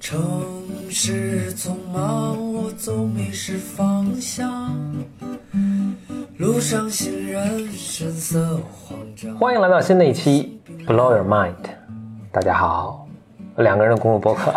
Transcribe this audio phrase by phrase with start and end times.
[0.00, 0.18] 城
[0.88, 4.74] 市匆忙，我总迷失方向。
[6.38, 9.36] 路上行人神色慌张。
[9.36, 11.52] 欢迎来到新的一期《Blow Your Mind》，
[12.32, 13.06] 大家好，
[13.58, 14.50] 两个人的公路播客。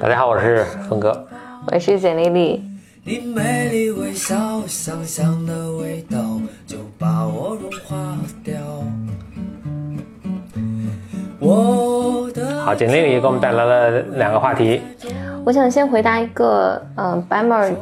[0.00, 1.28] 大家好，我是峰哥。
[1.66, 2.64] 我是简丽丽。
[3.04, 8.56] 你美丽微笑，香香的味道就把我融化掉。
[11.48, 14.82] 我的好，简丽丽给我们带来了两个话题。
[15.44, 17.72] 我想先回答一个，嗯、白妹儿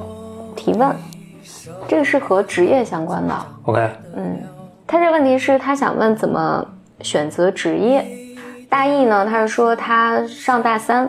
[0.54, 0.94] 提问，
[1.88, 3.34] 这个是和职业相关的。
[3.64, 4.38] OK，嗯，
[4.86, 6.64] 他这个问题是他想问怎么
[7.00, 8.06] 选择职业。
[8.68, 11.08] 大意呢，他是说他上大三，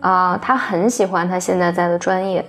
[0.00, 2.42] 啊、他很喜欢他现在在的专业，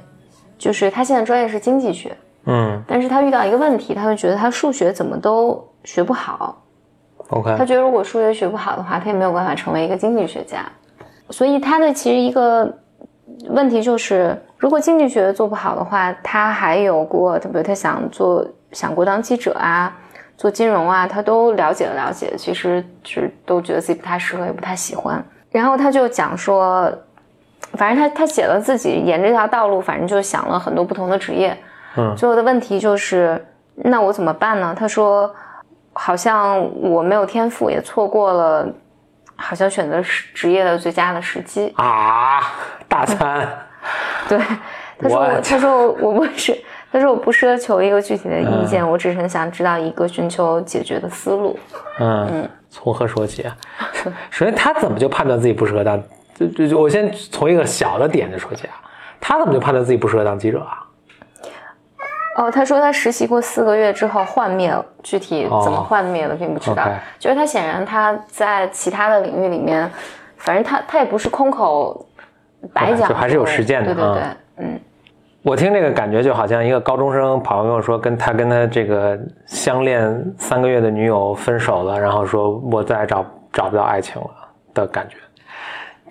[0.58, 6.63] 就是他现在专业是经济学，嗯但是他遇到一个问题，他就觉得他数学怎么都学不好，
[7.34, 10.66] ，OK，他觉得如果数学学不好的话，他也没有办法成为一个经济学家。
[11.30, 12.72] 所以他的其实一个
[13.50, 19.96] 问题就是，如果经济学做不好的话，他还有过，特别他想做想过当记者啊，
[20.38, 25.24] 做金融啊，他都了解了了解，其实是都觉得自己不太适合，也不太喜欢。
[25.50, 26.92] 然后他就讲说，
[27.74, 31.58] 反正他他写了自己沿着这条道路，反正就想了很多不同的职业。
[31.96, 33.44] 嗯最后的问题就是，
[33.76, 34.76] 那我怎么办呢？
[34.78, 35.34] 他说，
[35.94, 38.68] 好像我没有天赋，也错过了，
[39.36, 41.72] 好像选择职职业的最佳的时机。
[41.78, 42.42] 啊，
[42.88, 43.48] 大餐，
[44.28, 44.40] 对，
[45.00, 45.42] 他说？
[45.42, 46.58] 他说我不是，
[46.92, 51.58] 他说我不奢求一个具体的意见，我只是很想知道一个寻求解决的思路。
[52.00, 53.56] 嗯，从何说起啊？
[54.32, 56.02] 首先，他怎么就判断自己不适合当？
[56.36, 58.74] 就就就我先从一个小的点子说起啊，
[59.22, 60.84] 他怎么就判断自己不适合当记者啊？
[62.36, 66.84] 哦，他说他实习过四个月之后幻灭了，具体怎么幻灭的并不知道。
[67.20, 69.90] 就是他显然他在其他的领域里面，
[70.38, 72.06] 反正他他也不是空口
[72.74, 74.80] 白讲，就还是有实践的对对对啊，嗯，
[75.44, 84.30] 我听这个感觉就好像一个高中生跑来跟我说，跟他跟他这个相恋三个月的女友分手了，然后说我再也找找不到爱情了
[84.74, 85.18] 的感觉。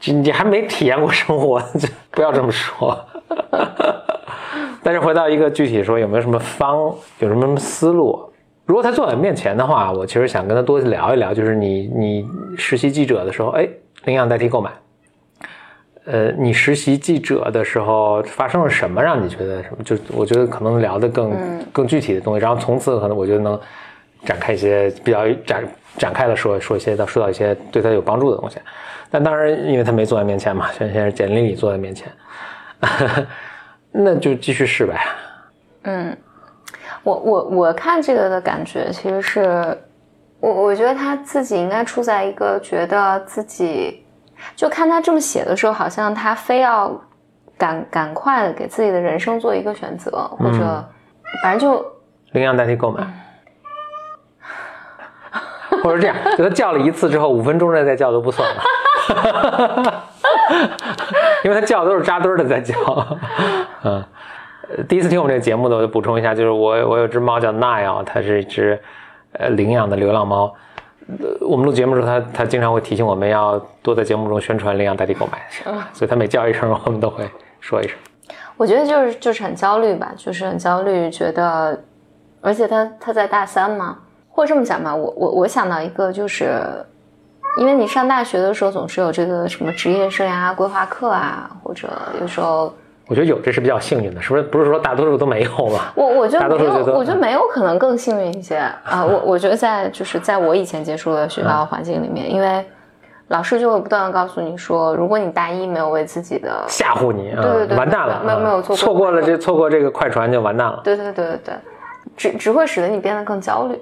[0.04, 2.96] 你你还没体验过生活， 就不要这么说。
[4.82, 8.28] 但是回到一个具体说，有没有什么方，有什么什么思路？
[8.64, 13.68] 如果他坐在面前的话，我其实想跟他多聊一聊，就是你你实习记者的时候，哎，
[14.04, 14.70] 领养代替购买。
[16.04, 19.84] 呃，你实习记者的时候发生了什么，让你觉得什么？
[19.84, 21.32] 就我觉得可能聊的更、
[21.70, 23.58] 更具体的东西，然后从此可能我觉得能
[24.24, 25.64] 展开一些比较展
[25.96, 28.58] 展开的说说一些到说到一些对他有帮助的东西。
[29.10, 32.10] 但当然，因为他没坐在面前嘛，现在现在是简历里坐在面前，
[33.92, 35.00] 那就继续试呗。
[35.84, 36.16] 嗯
[37.02, 39.76] 我我我看这个的感觉其实是，
[40.38, 44.04] 我我觉得他自己应该处在一个觉得自己，
[44.54, 46.96] 就看他这么写的时候，好像他非要
[47.58, 50.84] 赶赶快的给自己的人生做一个选择，或者
[51.42, 51.84] 反正就
[52.32, 53.04] 领养代替购买，
[55.82, 58.62] 或者这样，就他叫了一次之后，五分钟内再叫都不算了，
[61.44, 62.74] 因为他叫都是扎堆儿的在叫。
[63.82, 64.04] 嗯，
[64.76, 68.80] 呃第一次听我们这个节目的，我就补充一下，就是我我有只猫叫 Nile，它是一只
[69.32, 70.54] 呃领养的流浪猫。
[71.08, 75.42] 呃我们录节目的时候，它它经常会提醒我们要多在节目中宣传领养代替购买，
[75.92, 77.28] 所以它每叫一声，我们都会
[77.60, 77.98] 说一声。
[78.56, 81.76] 我觉得就是就是很焦虑吧，就是很焦虑，觉得，
[82.40, 83.98] 而且他他在大三嘛，
[84.30, 86.52] 或者这么讲吧，我我我想到一个，就是
[87.58, 91.88] 因为你上大学的时候总是有这个什么职业生涯规划课啊，或者
[92.20, 92.72] 有时候
[93.08, 94.42] 我觉得有这是比较幸运的，是不是？
[94.44, 95.80] 不是说大多数都没有吗？
[95.94, 99.04] 我我觉得没有我觉得没有可能更幸运一些啊。
[99.04, 102.64] 我我觉得在就是在我以前接触的学校环境里面，因为
[103.28, 110.80] 老师就会不断的告诉你说，如果你大一没有为自己的吓唬你，啊对对对完蛋了，没有没有啊错过错过了这错过这个快船就完蛋了。
[110.82, 111.54] 对对对对对，
[112.16, 113.78] 只只会使得你变得更焦虑。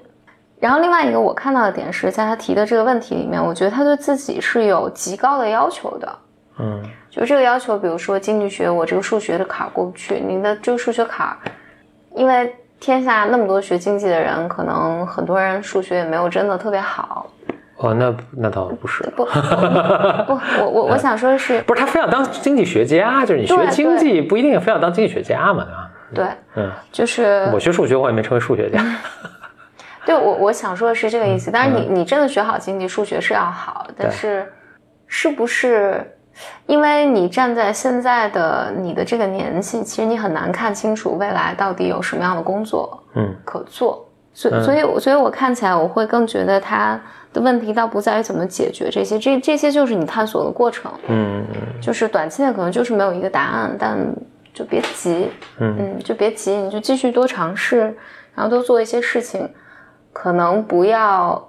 [0.61, 6.19] 然后另外一个我看到的点是在他提的这个问题里面，我觉得他对自己是有极高的要求的。
[6.59, 11.37] 嗯，就这个要求，比如说经济学，我这个数学的坎儿过不去，你的这个数学坎儿，
[12.15, 17.31] 因为天下那么多学经济的人，可能很多人数学也没有真的特别好。
[17.79, 19.31] 哦，那那倒不是， 不不，
[20.61, 25.65] 我我我想说的是，不是他非要当经济学家，就是你学经济不一定非要当经济学家嘛，
[26.15, 26.37] 对吧？
[26.55, 28.85] 对，嗯，就是我学数学我也没成为数学家，
[30.11, 31.51] 对我我想说的是这个意思。
[31.53, 34.53] 但是你嗯你真的学好经济，数学是要好，但是
[35.07, 36.05] 是不是？
[36.67, 46.99] 因为你站在现在的你的这个年纪，其实你很难看清楚未来到底有什么样的工作嗯可做，所以所以所以我看起来我会更觉得他
[47.33, 50.91] 的问题倒不在于怎么解决这些，这这些就是你探索的过程。
[51.09, 51.45] 嗯
[51.81, 53.99] 就是短期内可能就是没有一个答案，但
[54.55, 57.95] 就别急，嗯就别急，你就继续多尝试，
[58.35, 59.47] 然后多做一些事情，
[60.21, 61.43] 可能不要。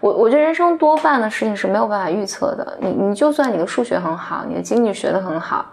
[0.00, 2.76] 我我觉得人生多半的事情是没有办法预测的。
[2.80, 5.64] 你你就算你的数学很好，你的经济学的很好，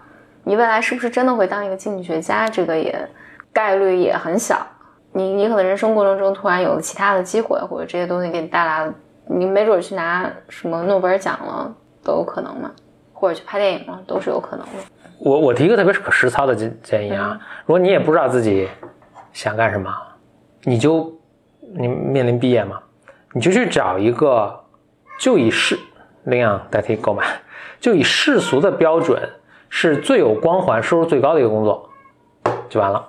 [0.44, 2.96] 你未来是不是真的会当一个经济学家，这个也
[3.52, 4.64] 概率也很小。
[5.12, 8.94] 你你可能人生过程中突然有了其他的机会，或者这些东西给你带来了，
[9.26, 11.74] 你没准去拿什么诺贝尔奖了
[12.04, 12.70] 都有可能嘛，
[13.12, 14.72] 或者去拍电影了都是有可能的。
[15.18, 17.36] 我我提一个特别可实操的建建议啊，
[17.66, 18.68] 如果你也不知道自己
[19.32, 19.92] 想干什么，
[20.62, 21.12] 你就
[21.74, 22.78] 你面临毕业嘛，
[23.32, 24.58] 你就去找一个
[25.18, 25.78] 就以世
[26.24, 27.24] 领养代替购买，
[27.80, 29.20] 就以世俗的标准
[29.68, 31.88] 是最有光环、收入最高的一个工作，
[32.68, 33.08] 就完了。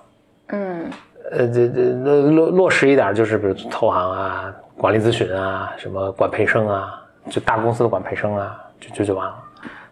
[0.49, 0.89] 嗯
[1.31, 9.35] 呃，这这落落落实一点，就是比如投行啊、管理咨询啊、什么管培生啊，就大公司的管培生啊，就就就完了。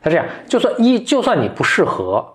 [0.02, 2.26] 他这样，就算一，就算你不适合，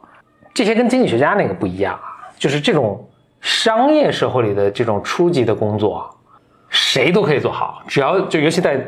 [0.54, 3.06] 这些跟经济学家那个不一样啊，就是这种
[3.42, 6.08] 商业社会里的这种初级的工作，
[6.74, 8.84] 谁都可以做好，只要就尤其在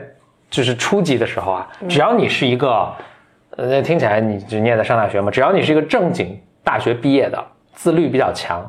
[0.51, 2.93] 就是初级的时候啊，只要你是一个，
[3.51, 7.41] 呃，听起来你就你也在上大学嘛，只要你是一个正经大学毕业的，
[7.75, 8.61] 自律比较强，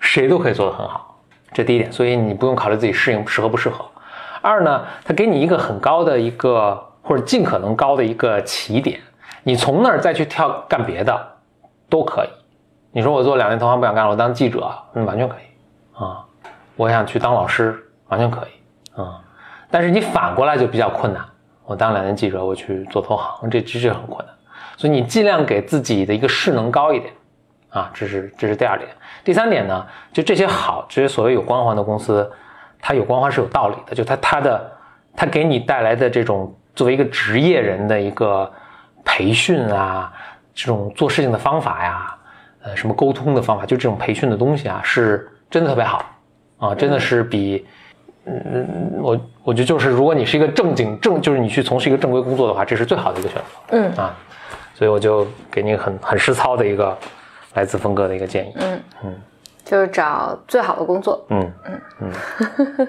[0.00, 1.20] 谁都可以做得很好，
[1.52, 3.84] 这第一点，所以你不用考虑自己适应适合不适合。
[4.42, 8.98] 二呢，他给你一个很高的一个或者尽可能高的一个起点，
[9.44, 11.16] 你从那儿再去跳干别的
[11.88, 12.28] 都可以。
[12.90, 16.24] 你说我做两年投行不想干了，我当记者，嗯，完全可以啊。
[16.74, 17.76] 我想去当老师，
[18.08, 19.20] 完全可以啊。
[19.70, 21.22] 但是你反过来就比较困难，
[21.66, 24.34] 我当两年记者，我去做投行，这这是很困难。
[24.76, 27.12] 所以你尽量给自己的一个势能高一点
[27.68, 28.88] 啊，这是这是第二点。
[29.22, 32.30] 第三点呢，就这些好，这些所谓有光环的公司，
[32.80, 34.72] 它有光环是有道理的，就它它的
[35.14, 38.50] 它给你带来的这种作为一个职业人的一个
[39.04, 40.10] 培训啊，
[40.54, 42.16] 这种做事情的方法呀，
[42.62, 46.06] 呃，什么沟通的方法，就这种培训的东西啊，是真的特别好
[46.56, 47.66] 啊，真的是比。
[49.00, 53.42] 我我觉得就是，如果你是一个正经正，就是你去从事一个正规工作的话，这是最好的一个选择。
[53.70, 54.16] 嗯啊，
[54.74, 56.96] 所以我就给你很很实操的一个
[57.54, 58.52] 来自峰哥的一个建议。
[58.56, 59.14] 嗯嗯，
[59.64, 61.50] 就是找最好的工作，嗯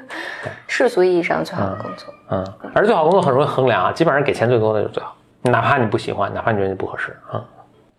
[0.67, 2.13] 世俗意义上最好的工作。
[2.31, 7.43] 嗯，而最好工作很容易衡量啊，基本上给钱最多的就是最好，哪怕你不喜欢，哪怕你觉得你不合适啊。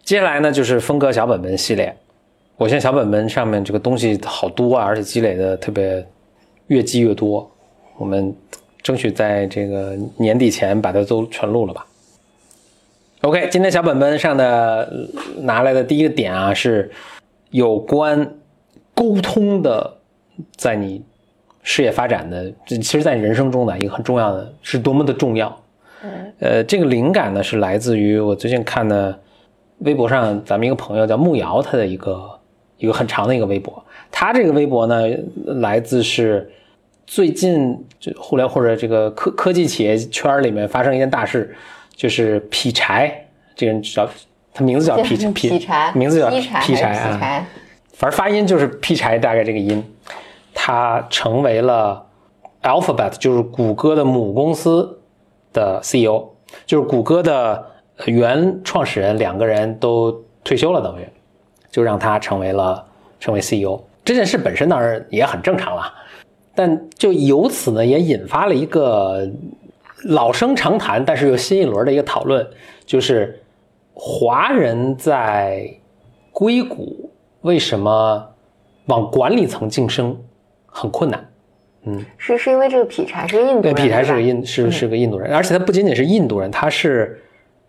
[0.02, 1.96] 接下来呢，就是峰哥小本本系列。
[2.56, 6.06] 我现在小本本上面这个东西好多啊，而且积累的特别
[6.70, 7.50] 越积越多。
[7.98, 8.34] 我们
[8.80, 11.84] 争取在这个年底前把它都全录了吧。
[13.22, 16.90] OK，今天小本本上的呃拿来的第一个点啊，是
[17.50, 18.36] 有关
[18.94, 19.98] 沟通的，
[20.56, 21.02] 在你
[21.62, 25.54] 事业发展的，这其实，在你人生中的一个很重要的，是多么的重要。
[26.38, 29.20] 呃，这个灵感呢，是来自于我最近看的
[29.80, 32.30] 微博上咱们一个朋友叫木瑶，他的一个
[32.78, 33.84] 一个很长的一个微博。
[34.10, 35.04] 他这个微博呢，
[35.60, 36.50] 来自是
[37.10, 41.52] 最近就互联或者这个科科技企业圈里面发生一件大事，
[41.96, 43.12] 就是劈柴，
[43.56, 44.08] 这个人叫
[44.54, 47.44] 他名字叫 劈柴，劈柴，名字叫劈柴，劈柴啊，劈柴？
[47.94, 49.84] 反正发音就是劈柴，大概这个音。
[50.54, 52.00] 他成为了
[52.62, 55.00] Alphabet，就是谷歌的母公司
[55.52, 56.28] 的 CEO，
[56.64, 57.66] 就是谷歌的
[58.04, 60.12] 原创始人两个人都
[60.44, 61.04] 退休了，等于
[61.72, 62.86] 就让他成为了
[63.18, 63.82] 成为 CEO。
[64.04, 65.92] 这件事本身当然也很正常了，
[66.54, 69.30] 但就由此呢，也引发了一个
[70.04, 72.46] 老生常谈，但是又新一轮的一个讨论，
[72.84, 73.40] 就是
[73.94, 75.68] 华人在
[76.32, 77.10] 硅谷
[77.42, 78.26] 为什么
[78.86, 80.16] 往管理层晋升
[80.66, 81.26] 很困难？
[81.84, 87.22] 嗯是是因为这个劈柴是印度人对，人，劈柴是个印是是个印度人，而且他不仅仅是印度人，他是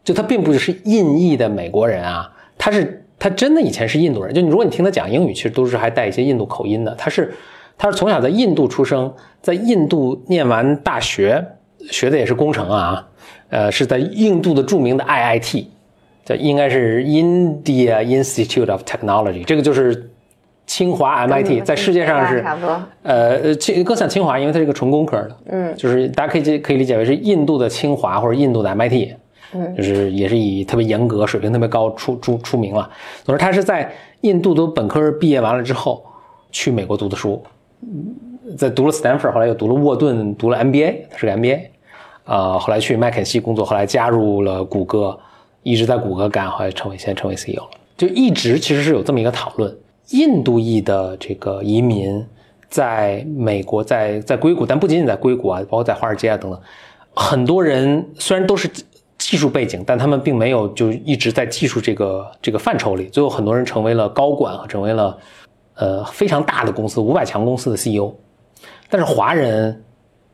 [0.03, 4.33] 就他并不是印裔的美国人啊，他是他真的以前是印度人。
[4.33, 6.93] 就你如果你听他讲英语，其实都是还带一些印度口音的。
[6.95, 7.33] 他是
[7.81, 9.11] 他是从小在印度出生，
[9.41, 11.43] 在印度念完大学，
[11.89, 13.07] 学的也是工程啊，
[13.49, 15.65] 呃，是在印度的著名的 IIT，
[16.23, 20.11] 这应该是 India Institute of Technology，这个就是
[20.67, 22.79] 清华 MIT，在世界上是差不多。
[23.01, 29.15] 呃，清更像清华，因为它是一个纯工科的，嗯，就是大家可以理可以理解为是印度的清华或者印度的 MIT，
[29.53, 32.87] 嗯，就是也是以特别严格、水平特别高出出出名了。
[33.23, 36.05] 总之，他是在印度读本科毕业完了之后，
[36.51, 37.49] 去美国读的书，嗯
[38.57, 41.59] 在读了 Stanford，后来又读了沃顿，读了 MBA，他是个 MBA，
[42.25, 45.17] 呃，后来去麦肯锡工作，后来加入了谷歌，
[45.63, 47.69] 一直在谷歌干，后来成为现在成为 CEO 了。
[47.97, 49.75] 就一直其实是有这么一个讨论，
[50.09, 52.25] 印度裔的这个移民
[52.67, 56.59] 在美国，在在硅谷，但不仅仅在硅谷啊，包括在华尔街啊等等，
[57.13, 58.69] 很多人虽然都是
[59.17, 63.05] 技术背景，但他们并没有就一直在技术这个这个范畴里。
[63.05, 65.15] 最后很多人成为了高管，成为了
[65.75, 68.11] 呃非常大的公司五百强公司的 CEO。
[68.89, 69.83] 但是华人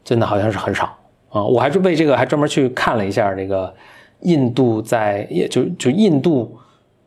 [0.03, 0.86] 真的好像是很少
[1.29, 1.44] 啊！
[1.44, 3.74] 我还是为这个还专门去看了一下这个
[4.22, 6.58] 印度在，也就就印度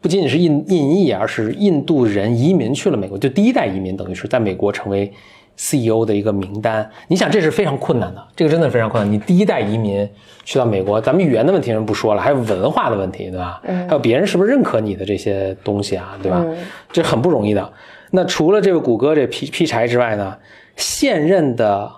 [0.00, 5.12] 不仅仅是印印裔，而是印度人移民去了美国，就第一代移民，等于是在美国成为
[5.56, 6.88] CEO 的一个名单。
[7.08, 9.12] 你想，这是非常困难的，这个真的非常困难。
[9.12, 10.08] 你第一代移民
[10.44, 13.60] 去到美国，咱们语言的问题人不说了，还有文化的问题，对吧？
[13.64, 13.88] 嗯。
[13.88, 16.44] 还有别人是不是认可你的这些东西啊，对吧？
[16.92, 17.72] 这很不容易的。
[18.10, 20.36] 那除了这个谷歌这劈劈柴之外呢？
[20.76, 21.92] 现任的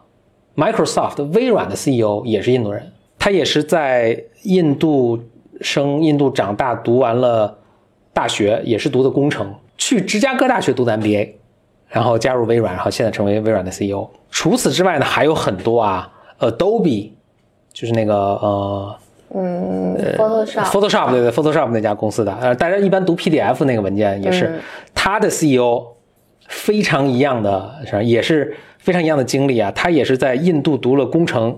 [0.57, 5.21] Microsoft 微软的 CEO 也是印度人，他也是在印度
[5.61, 7.59] 生、印度长大，读完了
[8.13, 11.35] 大学，也是读的工程，去芝加哥大学读的 MBA，
[11.89, 14.09] 然后加入微软，然后现在成为微软的 CEO。
[14.31, 17.11] 除此之外呢，还有很多啊，Adobe，
[17.73, 18.97] 就是那个呃，
[19.35, 24.59] 嗯，Photoshop，Photoshop 对对，Photoshop 那家公司的，呃，大家一般读 PDF 那个文件也是
[24.93, 25.87] 他的 CEO，
[26.49, 27.75] 非常一样的？
[28.05, 28.57] 也是。
[28.79, 31.57] 非常一样的经历啊，他也是在印度读了工程，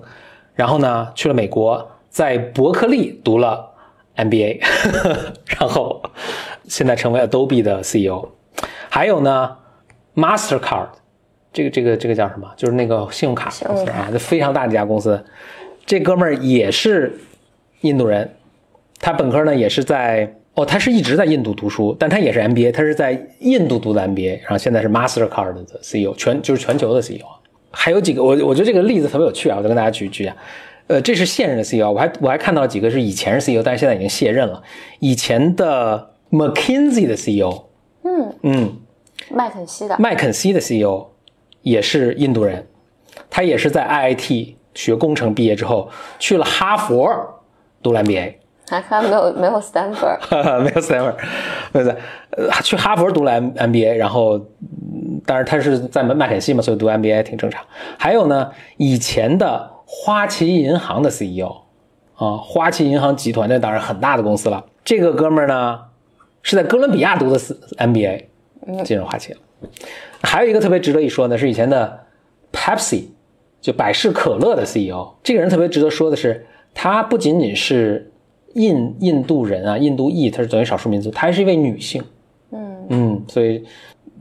[0.52, 3.70] 然后呢去了美国，在伯克利读了
[4.14, 4.60] MBA，
[5.58, 6.02] 然后
[6.64, 8.28] 现在成为 Adobe 的 CEO。
[8.90, 9.56] 还有呢
[10.14, 10.88] ，Mastercard，
[11.50, 12.52] 这个这个这个叫什么？
[12.58, 15.24] 就是那个信用卡公司啊，这非常大的一家公司。
[15.86, 17.18] 这哥们儿也是
[17.80, 18.36] 印度人，
[19.00, 20.34] 他本科呢也是在。
[20.54, 27.26] 哦，他是一直在印度读书，但他也是 MBA，他是在印度读的 MBA，然后现在是 Mastercard 的 CEO，全就是全球的 CEO。
[27.72, 30.36] 还有几个，我我觉得这个例子特别有趣啊，我再跟大家举一举啊。
[30.86, 34.62] 呃，这是现任的 CEO，我还我还看到几个是以前是 CEO，但是现在已经卸任了。
[35.00, 37.64] 以前的 McKinsey 的 CEO，
[38.04, 38.76] 嗯嗯，
[39.30, 41.06] 麦肯锡的麦肯锡的 CEO
[41.62, 42.64] 也是印度人，
[43.28, 47.10] 他也是在 IIT 学工程毕业之后去了哈佛
[47.82, 48.34] 读了 MBA。
[48.68, 50.18] 还还没有没有 Stanford，
[50.64, 51.16] 没有 Stanford，
[51.72, 51.94] 对对，
[52.30, 54.38] 呃，去哈佛读了 M MBA，然后，
[55.26, 57.62] 当然他是在麦麦肯锡嘛，所以读 MBA 挺正常。
[57.98, 61.48] 还有呢，以前的花旗银行的 CEO，
[62.16, 64.64] 啊，花旗银行集团那当然很大的公司了。
[64.82, 65.80] 这个哥们儿呢，
[66.42, 68.24] 是在哥伦比亚读的 MBA，
[68.82, 69.38] 进入花旗了。
[70.22, 72.00] 还有一个特别值得一说的是以前的
[72.50, 73.08] Pepsi，
[73.60, 75.16] 就百事可乐的 CEO。
[75.22, 78.10] 这个人特别值得说的是，他不仅仅是。
[78.54, 82.02] 印印度人啊，印度裔，她是等于少数民族，她还是一位女性，
[82.50, 83.62] 嗯嗯，所以，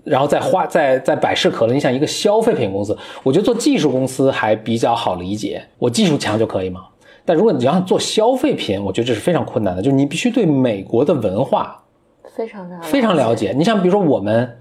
[0.04, 6.82] 然后在花在在百事可乐，你想一个消费品公司，我觉得做技术公司还比较好理解，我技术强就可以嘛。
[7.25, 11.82] 但如果你要做消费品，我觉得这是非常困难的，就是你必须对美国的文化
[12.36, 13.54] 非常的非常了解。
[13.56, 14.58] 你像比如说我们，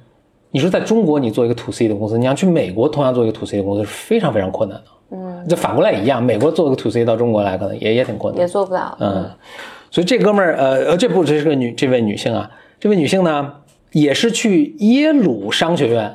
[0.51, 4.85] 你说在中国你做一个 to C 的公司，你要去美国同样做一个 to C 的公司是非常非常困难的。
[5.13, 8.97] 嗯，就反过来也一样，美国做个 to C 到中国来，可能也也挺困难，也做不了。
[8.99, 9.31] 嗯，
[9.91, 12.51] 所以这哥们儿，呃呃，这不这是个女，这位女性啊，
[12.81, 13.53] 这位女性呢，
[13.93, 16.15] 也是去耶鲁商学院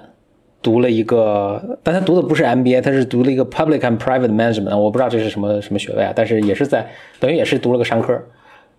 [0.63, 6.85] 读了一个，但她读的不是 MBA，她是读了一个 Public and Private Management，我不知道这是什么什么学位啊，但是也是在
[7.19, 8.19] 等于也是读了个商科。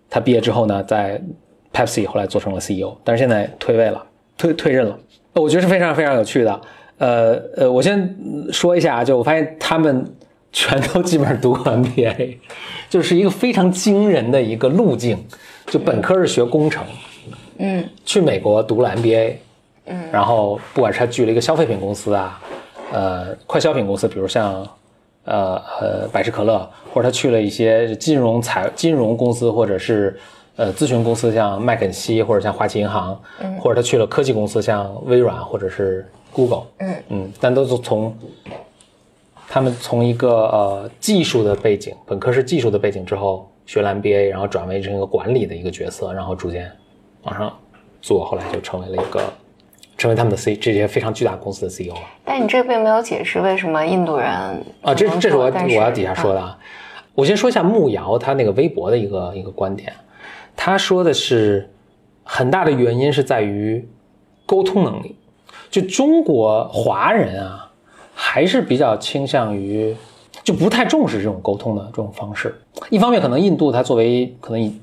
[0.09, 1.21] 她毕业之后呢，在
[1.71, 4.03] Pepsi 后来做成了 CEO，但是现在退位了，
[4.37, 4.99] 退退任了。
[5.35, 6.59] 我觉得是非常非常有趣的。
[6.99, 8.15] 呃呃，我先
[8.51, 10.05] 说一下啊，就我发现他们
[10.51, 12.37] 全都基本上读过 MBA，
[12.89, 15.17] 就是一个非常惊人的一个路径。
[15.67, 16.83] 就本科是学工程，
[17.59, 19.33] 嗯，去美国读了 MBA，
[19.85, 22.41] 嗯，然后不管是他去了一个消费品公司啊，
[22.91, 24.67] 呃，快消品公司，比如像
[25.25, 30.19] 呃呃百事可乐，或者他去了一些金融财金融公司，或者是
[30.55, 36.03] 呃咨询公司，像麦肯锡或者像花旗银行，嗯，或者他去了科技公司，像微软或者是。
[36.31, 38.15] Google，嗯嗯，但都是从
[39.47, 46.71] 他们从一个呃技术的背景，本科是技术的背景之后学了 MBA，然后转为成一个管理的一个角色，然后逐渐
[47.23, 47.51] 往上
[48.01, 49.21] 做，后来就成为了一个
[49.97, 52.01] 成为他们的 C 这些非常巨大公司的 CEO 了。
[52.23, 54.29] 但你这并没有解释为什么印度人
[54.81, 56.57] 啊，这这是我我要底下说的啊。
[57.15, 59.91] 我先说一下慕瑶他那个微博的一个一个观点，
[60.55, 61.69] 他说的是
[62.23, 63.85] 很大的原因是在于
[64.45, 65.15] 沟通能力。
[65.69, 67.71] 就中国华人啊，
[68.13, 69.95] 还是比较倾向于，
[70.43, 72.53] 就不太重视这种沟通的这种方式。
[72.89, 74.79] 一方面，可能印度它作为可能，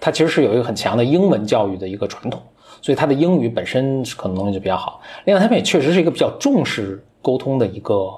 [0.00, 2.40] 它其实是有一个很强的英文教育的一个传统，
[2.80, 5.00] 所以它的英语本身可能能力就比较好。
[5.26, 8.10] 另外，他们也确实是一个比较重视沟通的一个，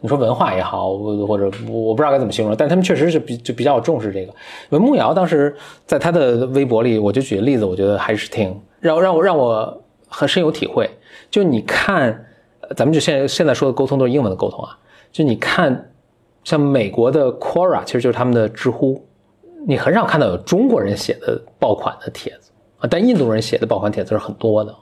[0.00, 4.34] 你说文化也好，或者我不知道该怎么形容，但他们确实是比就比较重视这个。
[4.70, 5.54] 文慕瑶当时
[5.86, 10.90] 在他的微博里，我就举个例子，我觉得还是挺让让我让我很深有体会。
[11.32, 12.26] 就你看
[12.76, 14.78] 咱们就现在现在说的沟通都是英文的沟通啊，
[15.10, 15.90] 就你看，
[16.44, 19.02] 像美国的 Quora 其实就是他们的知乎，
[19.66, 24.76] 你很少看到有中国人写的爆款的帖子啊，但印度人写的爆款帖子是很多的，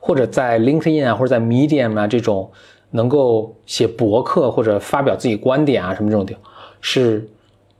[0.00, 2.48] 或者在 LinkedIn 啊，或者在 Medium 啊这种
[2.92, 6.42] 能够写博客或者发表自己观点啊什么这种地方，
[6.80, 7.28] 是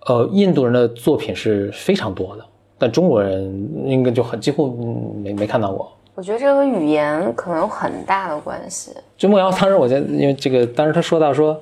[0.06, 2.44] 呃印度人的作品是非常多的，
[2.78, 5.92] 但中国人应该就很几乎没没看到过。
[6.18, 8.90] 我觉得这和语言可能有很大的关系。
[9.16, 11.56] 就莫瑶当时，我觉得因为这个，当时他说到说，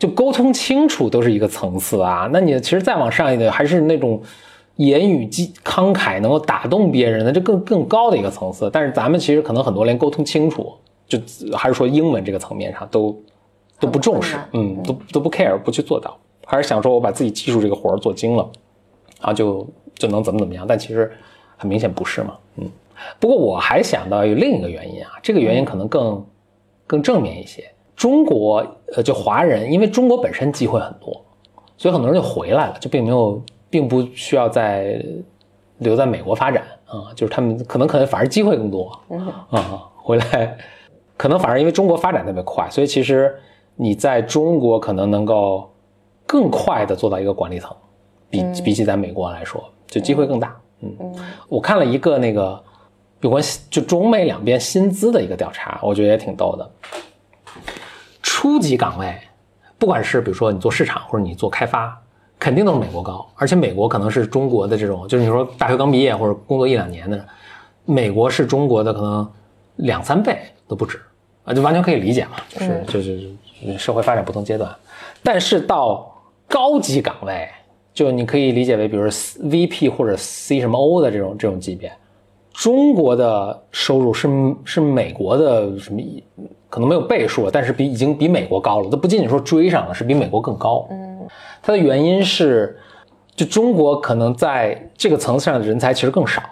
[0.00, 2.28] 就沟通清楚都是一个层次啊。
[2.32, 4.20] 那你其实再往上一点，还是那种
[4.78, 8.68] 言语激慷慨，能够打动别人的，这更更高的一个层次。
[8.72, 10.74] 但是咱们其实可能很多连沟通清楚，
[11.06, 11.16] 就
[11.56, 13.16] 还是说英文这个层面上都
[13.78, 18.50] 都不重视，嗯，都都不 care，不去做到，还是想说我把自己技术这个活儿做精了，
[19.20, 19.64] 啊，就
[19.94, 20.66] 就能怎么怎么样。
[20.68, 21.08] 但其实
[21.56, 22.68] 很明显不是嘛，嗯。
[23.18, 26.26] 不过我还想到有另一个原因啊，这个原因可能更
[26.86, 27.64] 更正面一些。
[27.96, 31.22] 中国呃，就华人，因为中国本身机会很多，
[31.76, 35.04] 所以很多人就回来了，就并没有，并不需要在
[35.78, 37.12] 留在美国发展啊。
[37.14, 38.90] 就是他们可能可能反而机会更多
[39.50, 40.56] 啊， 回来
[41.18, 43.36] 可能反而因为中国发展特别快，所以其实
[43.76, 45.70] 你在中国可能能够
[46.26, 47.70] 更快的做到一个管理层，
[48.30, 50.58] 比比起在美国来说，就机会更大。
[50.80, 50.96] 嗯，
[51.50, 52.64] 我看了一个那个。
[53.20, 56.70] 有关就中美两边薪资的一个调查，我觉得也挺逗的。
[58.22, 59.14] 初级岗位，
[59.78, 62.00] 不管是比如说你做市场或者你做开发，
[62.38, 67.22] 肯定都是美国高，而且美国可能是中国的这种，就是你说大学刚毕业或者工作一两年的，
[67.84, 69.30] 美国是中国的可能
[69.76, 70.98] 两三倍都不止
[71.44, 74.74] 啊，就完全可以理解嘛，就是就是社会发展不同阶段。
[75.22, 76.10] 但是到
[76.48, 77.46] 高级岗位，
[77.92, 81.92] 就你可以理解为，比如 VP 或者 C 什么 O 的这种这种级别。
[82.52, 84.28] 中国的收入是
[84.64, 86.00] 是美国的什么？
[86.68, 88.88] 可能没有倍数，但是比已经比美国高了。
[88.88, 90.86] 它不仅仅说追上了，是比美国更高。
[90.90, 91.26] 嗯，
[91.60, 92.78] 它的原因是，
[93.34, 96.42] 就中国可能在这个层次上的人才其实更少，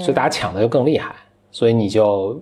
[0.00, 1.14] 所以大家抢的就更厉害，
[1.50, 2.38] 所以你就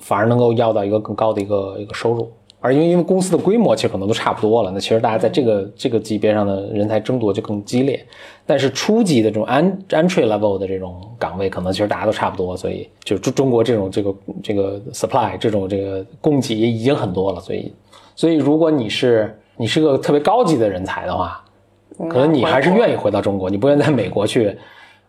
[0.00, 2.32] 反而能够要到一个更高的一个一个收入。
[2.64, 8.02] 而因为因为公司的规模其实可能都差不多了，那其实大家在这个这个级别上的人才争夺就更激烈。
[8.46, 17.70] 但是初级的这种 entry level 的这种岗位，可能其实大家都差不多，所以就中中国这种这个这个 supply 这种这个供给已经很多了，所以
[18.16, 21.44] 所以如果你是你是个特别高级的人才的话，
[22.08, 24.56] 可能你还是愿意回到中国，你不愿意在美国去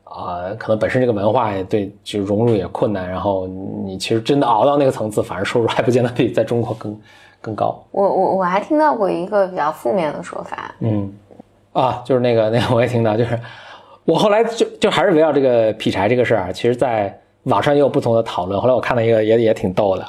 [0.04, 3.48] 啊，可能本身这个文化也对就融入也困难，然后
[3.86, 7.00] 你其实真的熬到那个层次，反而收入还不见得比在中国更。
[7.46, 11.14] 更高，我我我还听到过一个比较负面的说法，嗯，
[11.74, 13.40] 啊，就是那个那个我也听到，就是
[14.04, 18.60] 我后来就就还是围绕这个劈柴这个事儿啊，其实在网上也有不同的讨论。
[18.60, 20.04] 后来我看到一个也也挺逗的，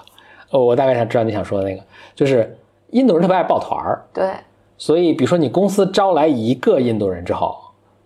[0.51, 1.83] 哦，我大概想知道你想说的那个，
[2.14, 2.57] 就是
[2.92, 4.31] 印度人特别爱抱团儿，对，
[4.79, 7.55] 所以比如说你公司招来一个印度人之后，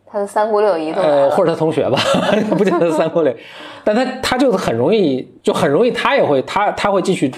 [0.06, 1.96] 他的三姑六姨都呃，或者他同学吧，
[2.58, 3.32] 不见得三姑六，
[3.84, 7.32] 但他他就很容易就很容易他也会他他会继续。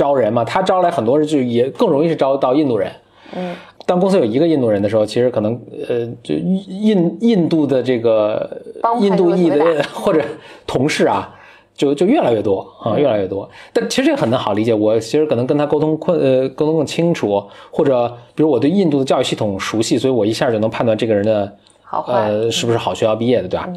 [0.00, 2.90] 招人嘛，他招来很多人，就也更容易是招到印度人。
[3.36, 5.52] 嗯，当公司有一个印度人的时候，其实可能
[5.88, 8.62] 呃，就印印度的这个
[9.02, 9.58] 印度裔的
[9.92, 10.22] 或者
[10.66, 11.32] 同事啊，
[11.74, 13.48] 就就越来越多啊，越来越多。
[13.74, 23.68] 但其实这个很好理解，我其实可能跟他沟通困呃沟通更清楚，或者比如我对印度的教育系统熟悉，所以我一下就能判断这个人的好呃是不是好学校毕业的，对吧？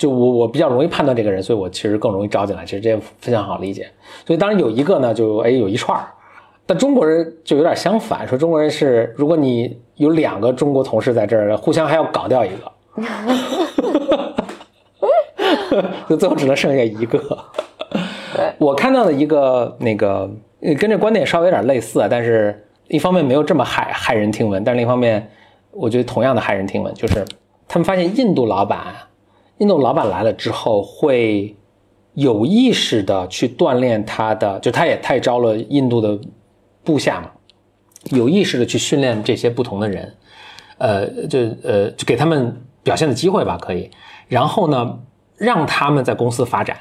[0.00, 2.64] 就我我比较容易判断这个人，所以我其实更容易招进来。
[2.64, 3.86] 其实这非常好理解。
[4.26, 6.08] 所以当然有一个呢，就哎有一串儿，
[6.64, 12.72] 但中国人就有点相反，说中国人是如果你有两个中国同事在这儿，互相还要搞掉一个，
[16.08, 17.20] 就最后只能剩下一个。
[18.56, 20.30] 我看到的一个那个
[20.78, 25.30] 跟这观点稍微有点类似啊，但是一方面没有这么骇骇人听闻，但另一方面
[25.72, 27.22] 我觉得同样的骇人听闻，就是
[27.68, 28.78] 他们发现印度老板。
[29.60, 31.54] 印度老板来了之后，会
[32.14, 36.18] 有意识的去锻炼他的，就他也他也招了印度的
[36.82, 37.30] 部下嘛，
[38.10, 40.16] 有意识的去训练这些不同的人，
[40.78, 43.90] 呃，就呃就给他们表现的机会吧，可以。
[44.28, 44.98] 然后呢，
[45.36, 46.78] 让他们在公司发展，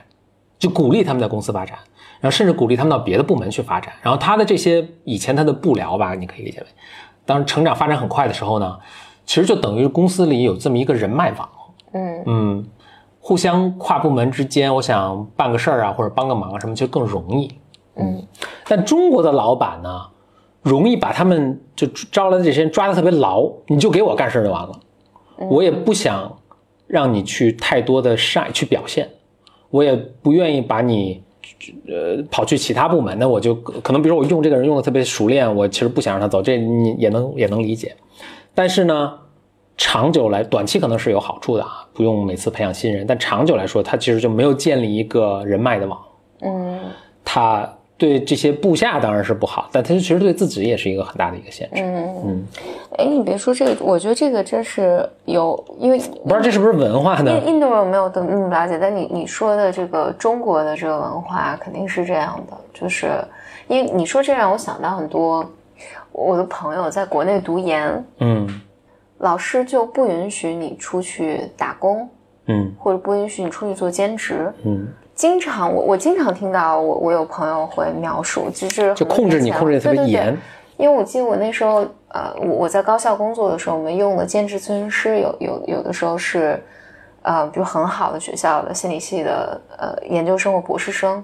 [0.57, 1.77] 就鼓励他们在公司发展，
[2.21, 3.93] 然后甚至鼓励他们到别的部门去发展。
[4.01, 6.65] 然后他的这些以前他的部僚吧，你可以理解为，
[7.25, 8.79] 当成长发展很快的时候呢，
[9.25, 11.49] 其实就等于公司里有这么一个人脉网。
[11.93, 12.23] 嗯。
[12.25, 12.65] 嗯，
[13.19, 17.51] 互相跨部门之间，我想办个事儿啊，或者帮个忙什么，就更容易。
[17.95, 18.23] 嗯，
[18.67, 20.01] 但中国的老板呢，
[20.61, 24.79] 容易把他们就招来的这些人抓的特别牢，你就给我干事就完了，
[25.49, 26.33] 我也不想
[26.87, 29.09] 让你去太多的晒去表现，
[29.69, 31.21] 我也不愿意把你
[31.87, 37.95] 呃跑去其他部门，那我就可能比如说我用这个人用的特别熟练，我其实不想让他走，这你也能也能理解。
[38.55, 39.13] 但是呢，
[39.81, 45.97] 长久来短期可能是有好处的啊，不用每次培养新人，但长久来说，他其实就没有建立一个人脉的网，
[46.41, 46.77] 嗯。
[47.23, 51.81] 他对这些部下当然是不好，但他其实对自己也是一个很大的一个限制。
[51.81, 52.15] 嗯。
[52.25, 52.47] 嗯，
[52.97, 57.31] 哎，你别说这个，我觉得这个真是有，因为不知道这是不是文化呢？
[57.45, 63.11] 印印度人我没有那么了解，但你你说的这个中国的这个文化肯定是这样的，就是
[63.69, 65.49] 因为你说这让我想到很多
[66.11, 68.61] 我的朋友在国内读研，嗯
[69.19, 72.09] 老师就不允许你出去打工，
[72.47, 74.51] 嗯或者不允许你出去做兼职。
[74.63, 80.37] 嗯，经常我我经常听到我我有朋友会描述，就是就很控制你控制的特别对对对严。
[80.77, 86.63] 因为我记得我那时候，呃，我我在高校工作的时候，我们用的兼职咨询师有有有的时候是，
[87.21, 91.21] 呃，比如很好的学校的心理系的呃研究生或博士生，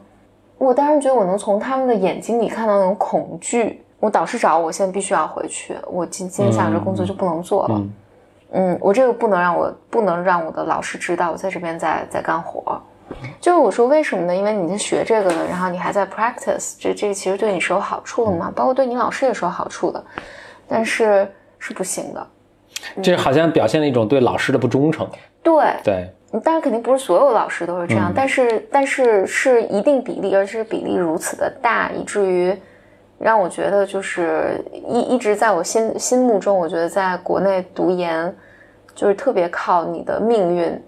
[0.57, 3.81] 我当时觉得我能从他们的眼睛里看到那种恐惧。
[4.05, 7.75] 我导师找我，我现在必须要回去，我今今天下午这工作就不能做了。
[7.75, 7.93] 嗯
[8.51, 12.79] 嗯，我这个不能让我不能让我的老师知道我在这边在在干活。
[13.41, 14.35] 就是我说为什么呢？
[14.35, 20.03] 因为你在学这个的，然后你还在 practice，这这个其实对你是有好处的嘛，包括对你老师也是有好处的，
[20.67, 22.27] 但是是不行的。
[23.01, 25.09] 这好像表现了一种对老师的不忠诚。
[25.41, 26.09] 对，对，
[26.43, 32.55] 当然肯定不是所有老师都是这样，但是但是是一定比例，而且是比例如此的大，以至于
[33.17, 38.33] 让我觉得就是一一直在我心心目中，我觉得在国内读研
[38.93, 40.83] 就是特别靠你的命运，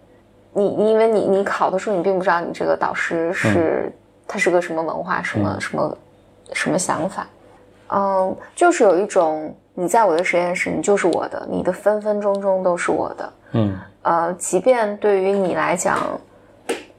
[0.54, 3.92] 你你因为你你考的时候，你并不知道你这个导师是、
[4.28, 5.98] 他是个什么文化，什么、什么
[6.54, 7.28] 什么想法，
[7.90, 13.34] 嗯，就是有一种你在我的实验室，你就是我的，你的分分钟钟都是我的。
[13.54, 13.78] 嗯。
[14.04, 15.98] 呃，即便对于你来讲，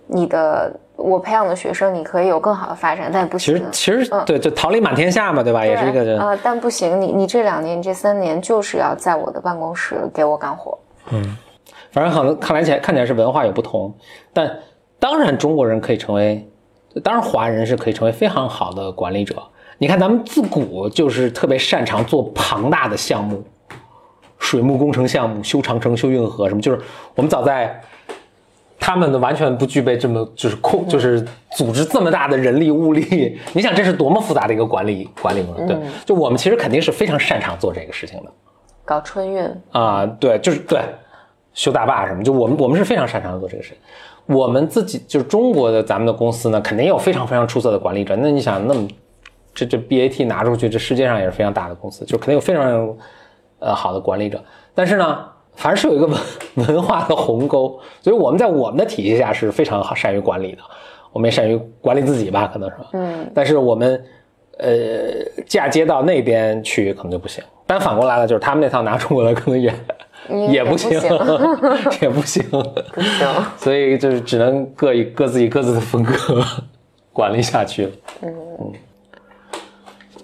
[0.06, 4.04] 你的我培养的学生，你可以有更好的发展，但不行其实。
[4.04, 5.64] 其实嗯对，就桃李满天下嘛，对吧？
[5.64, 6.18] 也是一个人。
[6.18, 10.76] 啊、但不行，你你这两年、这三年就是要在我的办公室给我干活。
[11.10, 11.38] 嗯
[11.90, 13.94] 反正可能看来起来看起来是文化有不同，
[14.32, 14.58] 但
[14.98, 16.46] 当然中国人可以成为，
[17.02, 19.36] 当然华人是可以成为非常好的管理者。
[19.78, 23.42] 你看咱们自古就是特别擅长做庞大的项目，
[24.38, 26.78] 水木工程项目，修长城、修运河什么，就是
[27.14, 27.80] 我们早在
[28.80, 35.66] 他们的完全不具备这么就是控就是组织这么大的人力物力， 你想这是多么复杂的一个管理管理模式？
[35.66, 38.30] 对，就我们其实肯定是非常擅长做这个事情的。
[38.84, 40.80] 搞春运，啊、对，就是对，
[41.52, 43.78] 修大坝什么，就我们我们是非常擅长做这个事情。
[44.34, 48.14] 我们自己就是中国的咱们的公司呢，肯定有非常非常出色的管理者。
[48.16, 48.86] 那你想，那么
[49.54, 52.96] 这这 BAT 拿出去，这世界上也是非常大的公司，就肯定有非常
[53.58, 54.42] 呃好的管理者。
[54.74, 55.24] 但是呢，
[55.58, 56.16] 凡是有一个文
[56.68, 60.58] 文化的鸿沟， 所以我们在我们的体系下是非常好善于管理的。
[61.12, 62.86] 我们也善于管理自己吧，可能是吧。
[62.92, 64.04] 嗯，但是我们
[64.58, 64.68] 呃
[65.46, 67.42] 嫁接到那边去可能就不行。
[67.66, 69.74] 但反过来了，就是他们那套拿中国的可能也
[70.28, 71.00] 嗯也不行，也
[72.02, 73.26] 也不行，不行。
[73.56, 76.14] 所以就是只能各以各自以各自的风格
[77.12, 77.90] 管理下去了。
[78.22, 78.72] 嗯，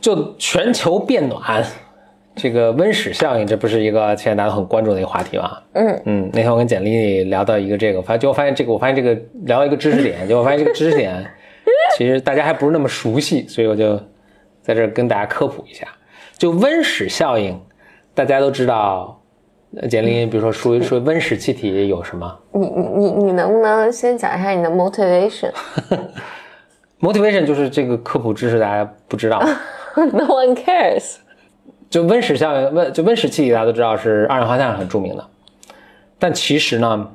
[0.01, 1.64] 就全球变暖，
[2.37, 5.59] 这个温室效应，这不是一个现在大家都很关注的一个话题吗？
[5.73, 11.25] 嗯嗯，那天我跟简历聊到一个这个，发现结果发现这个，我发现这个聊到一个知识点，结果发现这个知识点
[11.97, 13.97] 其实大家还不是那么熟悉，所以我就
[14.62, 15.87] 在这儿跟大家科普一下。
[16.37, 17.61] 就温室效应，
[18.14, 19.20] 大家都知道。
[19.77, 29.42] 呃简历，比如说说 说温室气体有什么你你你你能不能先讲一下你的 motivation？？motivation 就是这个科普知识大家不知道
[29.97, 31.16] ，No one cares。
[31.90, 35.29] 就温室效应，温就温室气体大家都知道是二氧化碳很著名的，
[36.18, 37.11] 但其实呢，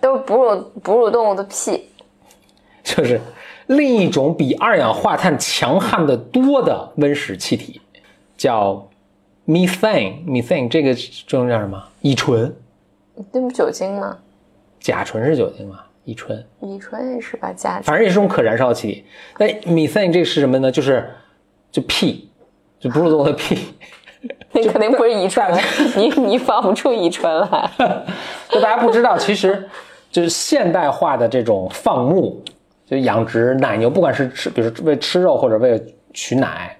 [0.00, 1.88] 都是哺乳哺乳动物的屁。
[2.82, 3.18] 就是
[3.66, 7.80] 另一种比二氧化碳强悍的多的温室气体，
[8.36, 8.86] 叫
[9.46, 10.22] methane。
[10.26, 10.94] methane 这个
[11.26, 11.82] 中文叫什么？
[12.02, 12.54] 乙醇，
[13.32, 14.18] 那不酒精吗？
[14.80, 15.80] 甲醇是酒精吗？
[16.04, 17.50] 乙醇，乙醇也是吧？
[17.54, 19.04] 甲反正也是种可燃烧的气体。
[19.38, 20.70] 那 methane 这是什么呢？
[20.70, 21.10] 就是
[21.72, 22.28] 就屁，
[22.84, 23.56] 就哺乳动物的屁。
[24.52, 25.44] 那肯定不是乙醇，
[25.96, 27.70] 你 你放不出遗传来。
[28.50, 29.66] 就大家不知道，其实
[30.10, 32.42] 就是现代化的这种放牧，
[32.86, 35.80] 就养殖奶牛，不管是吃，比如说为吃肉或者为了
[36.12, 36.76] 取奶，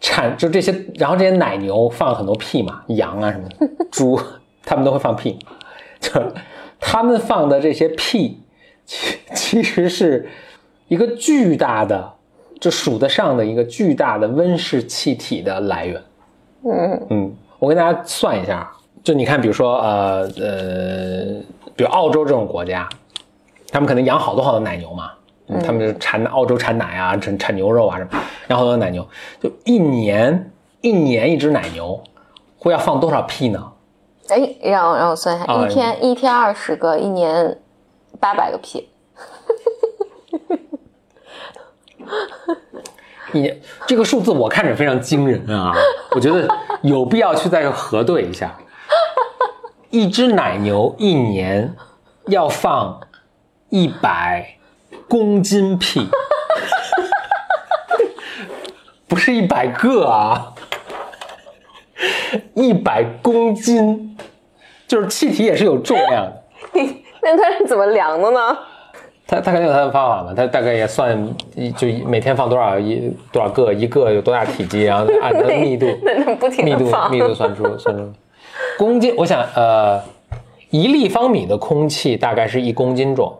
[0.00, 4.20] 产就这些，然后这些奶牛放很多屁嘛，羊啊什么的，猪，
[4.64, 5.38] 他们都会放屁，
[6.00, 6.20] 就
[6.80, 8.40] 他们放的这些屁，
[8.84, 10.28] 其其实是
[10.86, 12.12] 一个巨大的，
[12.60, 16.02] 就数得上的一个巨大的温室气体的来源。
[16.64, 18.68] 嗯嗯，我跟大家算一下，
[19.04, 21.24] 就你看，比如说呃呃，
[21.76, 22.88] 比如澳洲这种国家，
[23.70, 25.12] 他们可能养好多好多奶牛嘛，
[25.46, 29.06] 嗯他们产澳洲产奶啊，产产牛肉啊什么，然后多奶牛，
[29.40, 32.02] 就一年一年一只奶牛
[32.58, 33.72] 会要放多少屁呢？
[34.28, 37.56] 哎，让我让我算一下，啊一天一天二十个，一年
[38.18, 38.88] 八百个屁。
[43.32, 45.72] 一年这个数字我看着非常惊人啊，
[46.12, 46.48] 我觉得
[46.82, 48.56] 有必要去再核对一下。
[49.90, 51.74] 一只奶牛一年
[52.26, 53.00] 要放
[53.70, 54.56] 一百
[55.08, 56.06] 公斤屁，
[59.08, 60.52] 不是一百个啊，
[62.54, 64.16] 一百公斤，
[64.86, 66.42] 就是气体也是有重量的。
[67.22, 68.58] 那它是怎么量的呢？
[69.30, 71.22] 他他肯定有他的方法嘛，他大概也算
[71.54, 75.86] 一就每天放多少一多少个，一个有多大体积，然后按它的密度
[76.64, 78.10] 密度，密度算出算出
[78.78, 79.14] 公斤。
[79.18, 80.00] 我想呃，
[80.70, 83.30] 一立方米的空气大概是一公斤重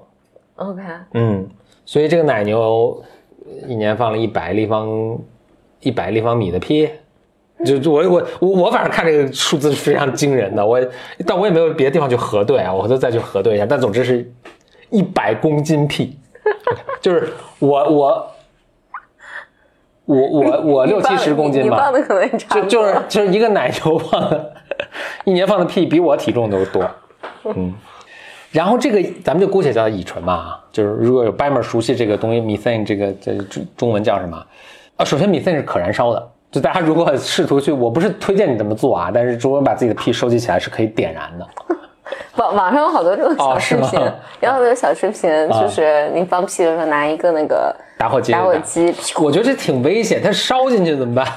[0.56, 0.82] ，OK，
[1.14, 1.48] 嗯，
[1.86, 3.02] 所以这个奶牛
[3.66, 5.18] 一年放了一百立方
[5.80, 6.86] 一百立方米的屁。
[7.64, 10.78] 就就我我我我反正看这个数字是非常惊人的，我
[11.26, 13.66] 但我也没有别的地方去核对啊，我回头再去核对一下。
[13.66, 14.30] 但总之是
[14.90, 16.18] 一百公斤屁，
[17.00, 18.32] 就是我我
[20.06, 22.64] 我我 我六七十公斤吧放，的可能差就。
[22.66, 24.52] 就是就是一个奶牛放的，
[25.24, 26.90] 一年放的屁比我体重都多，
[27.54, 27.74] 嗯。
[28.50, 34.42] 然后这个咱们就姑且叫它乙醇嘛，就是如果有 e r 熟悉这个东西，methane 这个这中中文叫什么？
[34.96, 41.46] 啊，首先 methane 是可燃烧的，就大家如果试图去，我不是推荐你这么做啊，但是如果把自己的屁收集起来是可以点燃的。
[42.36, 44.00] 网网上有好多这种小视频，
[44.40, 51.26] 有好多小视频，就是你放屁的时候拿一个那个打火机，打火机，我觉得这挺危险，它烧进去怎么办？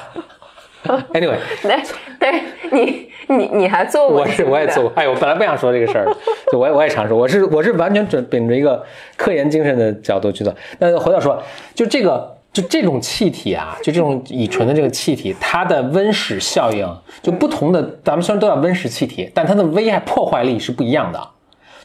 [1.13, 1.83] Anyway，但
[2.19, 4.21] 但是你你你还做过？
[4.21, 6.05] 我是我也做过，哎，我本来不想说这个事儿，
[6.51, 8.83] 就我也我也尝试，我是我是完全准秉着一个
[9.15, 10.51] 科研精神的角度去做。
[10.79, 11.39] 但是回到说，
[11.75, 16.85] 就这个就这种气体啊，就这种乙醇的这个气体，它的温室效应
[17.21, 21.29] 就不同的，咱们虽然都叫温室气体，但它的危害破坏力是不一样的。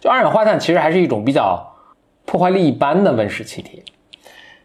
[0.00, 1.64] 就二氧化碳其实还是一种比较
[2.24, 3.82] 破坏力一般的温室气体，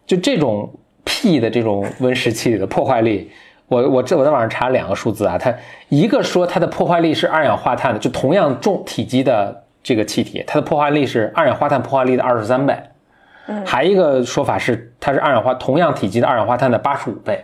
[0.07, 3.29] 就这种屁的这种温室气体的破坏力，
[3.67, 5.53] 我我这我在网上查两个数字啊，它
[5.89, 12.75] 一个说它的破坏力是二氧化碳的，就同样重体积的这个气体，它的破坏力是二氧化碳破坏力的二十三倍。
[13.65, 17.43] 还一个说法是，它是二氧化同样体积的二氧化碳的八十五倍，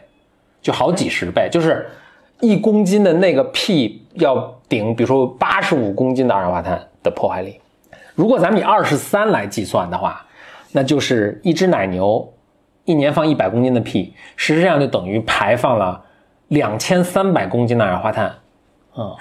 [0.62, 1.88] 就好几十倍，就是
[2.42, 7.60] 一公斤的那个屁要顶，比如说八十五公斤的二氧化碳的破坏力。
[8.16, 10.26] 如果咱们以二十三来计算的话，
[10.72, 12.34] 那就是一只奶牛
[12.86, 16.04] 一年放一百公斤的屁，实际上就等于排放了
[16.48, 18.34] 两千三百公斤的二氧化碳。
[18.98, 19.16] 嗯，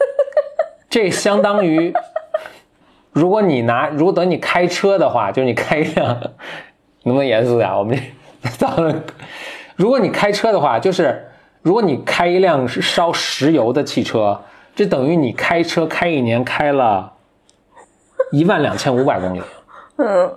[0.88, 1.92] 这相当于，
[3.16, 6.20] 如果你拿，如果等你开车的话，就是你开一辆，
[7.04, 7.74] 能不能严肃点？
[7.74, 7.98] 我们
[8.42, 8.94] 这早上，
[9.74, 11.26] 如果你开车的话，就是
[11.62, 14.38] 如果你开一辆烧石油的汽车，
[14.74, 17.14] 这等于你开车开一年开了
[18.32, 19.40] 一万两千五百公里。
[19.96, 20.30] 嗯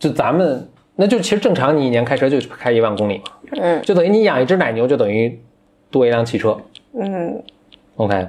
[0.00, 5.40] 就咱们，那就其实正常，你一年开车就开一万公里嘛，嗯就等于你养一只奶牛，就等于
[5.88, 6.58] 多一辆汽车。
[6.98, 7.40] 嗯
[7.94, 8.28] OK，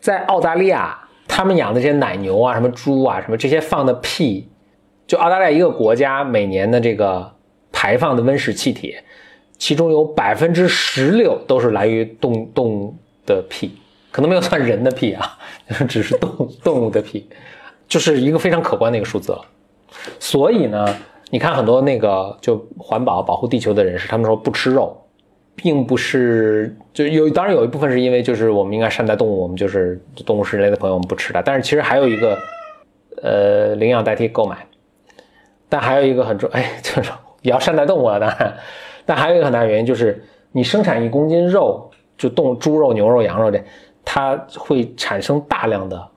[0.00, 0.98] 在澳大利亚，
[1.28, 4.48] 他们养的这些奶牛啊、什么猪啊、什么这些放的屁，
[5.06, 7.30] 就澳大利亚一个国家每年的这个
[7.70, 8.96] 排放的温室气体，
[9.56, 13.78] 其中有百分之十六都是来于动动物的屁，
[14.10, 15.38] 可能没有算人的屁啊，
[15.88, 17.28] 只是动动物的屁，
[17.86, 19.40] 就是一个非常可观的一个数字了。
[20.18, 20.96] 所以呢，
[21.30, 24.96] 你看很多那个就环保保护地球的人士，他们说不吃肉，
[25.60, 31.42] 并不是就有，当然有一部分是因为就是我们应该善待动物，我们就是动物是人类的朋友，我们不吃它。
[31.42, 32.38] 但是其实还有一个，
[33.20, 34.64] 呃，领养代替购买，
[35.68, 37.10] 但还有一个很重，哎，就是
[37.42, 38.56] 也要善待动物啊，当然，
[39.04, 43.60] 但还有一个很大的原因就是你生产一公斤肉，就动猪肉、牛肉、羊肉这，
[44.04, 46.08] 它会产生大量的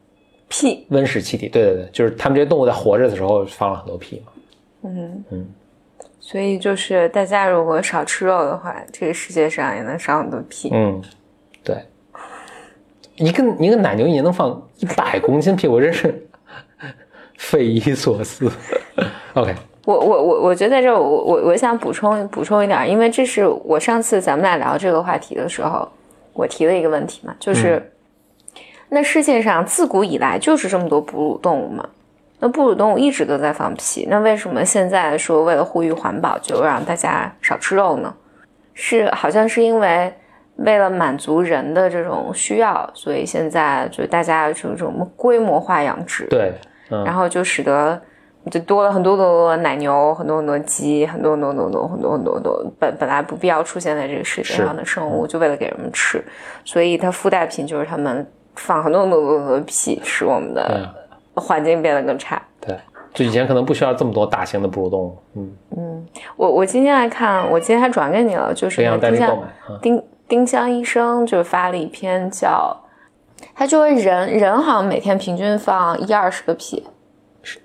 [0.49, 1.49] 屁，温室气体。
[1.49, 4.31] 对对对，就是它们这些动物在活着的时候放了很多屁嘛。
[4.83, 5.47] 嗯嗯，
[6.23, 10.69] 所以就是大家如果少吃肉的话，这个世界上也能少很多屁。
[10.71, 11.01] 嗯，
[11.63, 11.75] 对，
[13.15, 16.27] 一个一个奶牛也能放一百公斤屁，我真是
[17.37, 18.49] 匪夷所思。
[19.33, 19.53] OK，
[19.85, 25.87] 我我我我觉得在这儿我我我想补充补充一点，因为这是我上次咱们俩聊这个话题的时候，
[26.33, 27.91] 我提的一个问题嘛，就是、
[28.89, 31.89] 那世界上自古以来就是这么多哺乳动物嘛，
[32.41, 38.11] 那哺乳动物一直都在放屁，那为什么现在说为了呼吁环保就让大家少吃肉呢？
[38.73, 40.11] 是好像是因为
[40.55, 46.51] 为了满足人的这种需要，所以现在就大家就这种规模化养殖，对，
[46.89, 48.01] 嗯，然后就使得
[48.49, 56.23] 就多了很多很多奶牛，很多很多鸡，很多很多很多很多很多很多本本来不必要出现在这个世界上的生物，就为了给人们吃，
[56.65, 58.25] 所以它附带品就是他们
[58.55, 60.89] 放很多很多很多的屁，使我们的
[61.35, 62.41] 环境变得更差。
[62.59, 62.77] 对，
[63.13, 65.17] 就以前可能不需要这么多大型的哺乳动物。
[65.35, 69.43] 嗯嗯，我我今天来看，我今天还转给你了，就是丁香
[69.81, 72.75] 丁丁香医生就发了一篇叫，
[73.55, 76.83] 他就说人人好像每天平均放一二十个屁。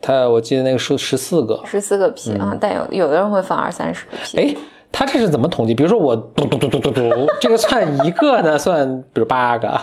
[0.00, 4.38] 他我记得那个数十四个，十四个屁啊，但有有的人会放二三十个屁。
[4.38, 4.56] 哎，
[4.90, 5.74] 他这是怎么统计？
[5.74, 8.58] 比如说我嘟嘟嘟嘟嘟嘟，这个算一个呢？
[8.58, 9.78] 算比如八个，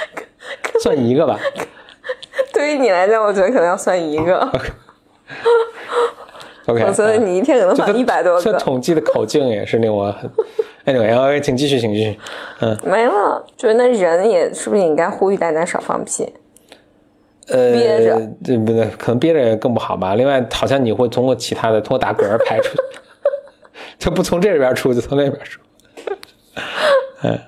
[0.82, 1.38] 算一个吧。
[2.56, 4.38] 对于你来讲，我觉得可能要算一个。
[6.66, 8.40] OK， 我觉得你一天可能放一百多个。
[8.40, 10.30] 这统计的口径也是令我很
[10.94, 12.18] Anyway，请继续，请继续。
[12.60, 13.44] 嗯，没了。
[13.56, 16.32] 就是那人也是不是应该呼吁大家少放屁？
[17.48, 20.14] 呃，憋着，这不对，可能憋着更不好吧。
[20.14, 22.76] 另外，好像你会通过其他的，通过打嗝排出，
[23.98, 25.60] 就不从这里边出，就从那边出。
[27.22, 27.38] 嗯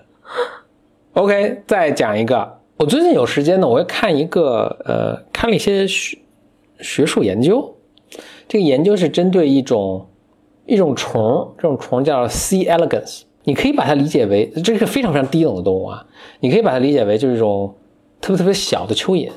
[1.15, 2.59] ，OK，再讲一个。
[2.79, 6.19] 我最近有时间呢，我会看一个，呃，看了一些学
[6.81, 7.75] 学术研究。
[8.47, 10.07] 这个研究是针对一种
[10.67, 12.65] 一种虫，这种虫叫 C.
[12.67, 16.05] elegans，你可以把它理解为，这是非常非常低等的动物啊。
[16.41, 17.75] 你可以把它理解为就是一种
[18.21, 19.31] 特别特别小的蚯蚓。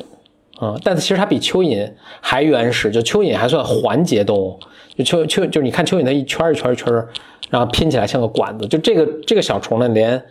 [0.58, 4.60] 啊，但是其实它比蚯蚓还原始，就蚯蚓还算环节动物，
[4.98, 6.94] 就蚯蚯就是你看蚯蚓它一圈一圈一圈，
[7.50, 10.22] 然后拼起来像个管子，就这个这个小虫呢，连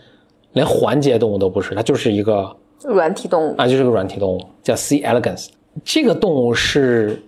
[0.53, 5.01] 连环节动物都不是，它就是一个软体动物啊，就是个软体动物，叫 C.
[5.03, 5.49] elegans。
[5.85, 7.23] 这个动物是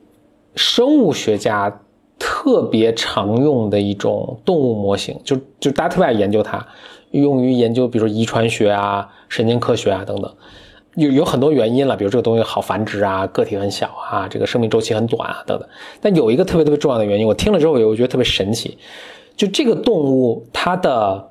[0.54, 1.80] 生物学家
[2.18, 6.66] 特别常用的一种动物模型，就就大家特别爱研究它，
[7.12, 10.32] 用于研究比如说遗传学啊、神经科学啊等等。
[10.96, 15.68] 有有很多原因了，比如这个东西好繁殖啊，个体很小啊，这个生命周期很短啊，等等。
[16.00, 18.76] 但有一个特别特别重要的原因，我听了之后，我觉得特别神奇。
[19.36, 21.30] 就这个动物，它的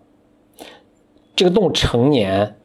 [1.35, 2.55] 这个动物成年，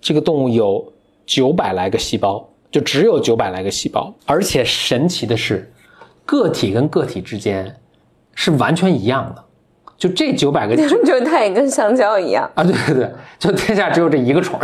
[0.00, 0.92] 这个动物有
[1.26, 4.14] 九百来个细胞，就只有九百来个细胞。
[4.24, 5.70] 而且神奇的是，
[6.24, 7.74] 个体跟个体之间
[8.34, 9.44] 是完全一样的。
[9.98, 12.62] 就这九百个， 就它也跟香蕉一样啊！
[12.62, 14.60] 对对对，就天下只有这一个虫。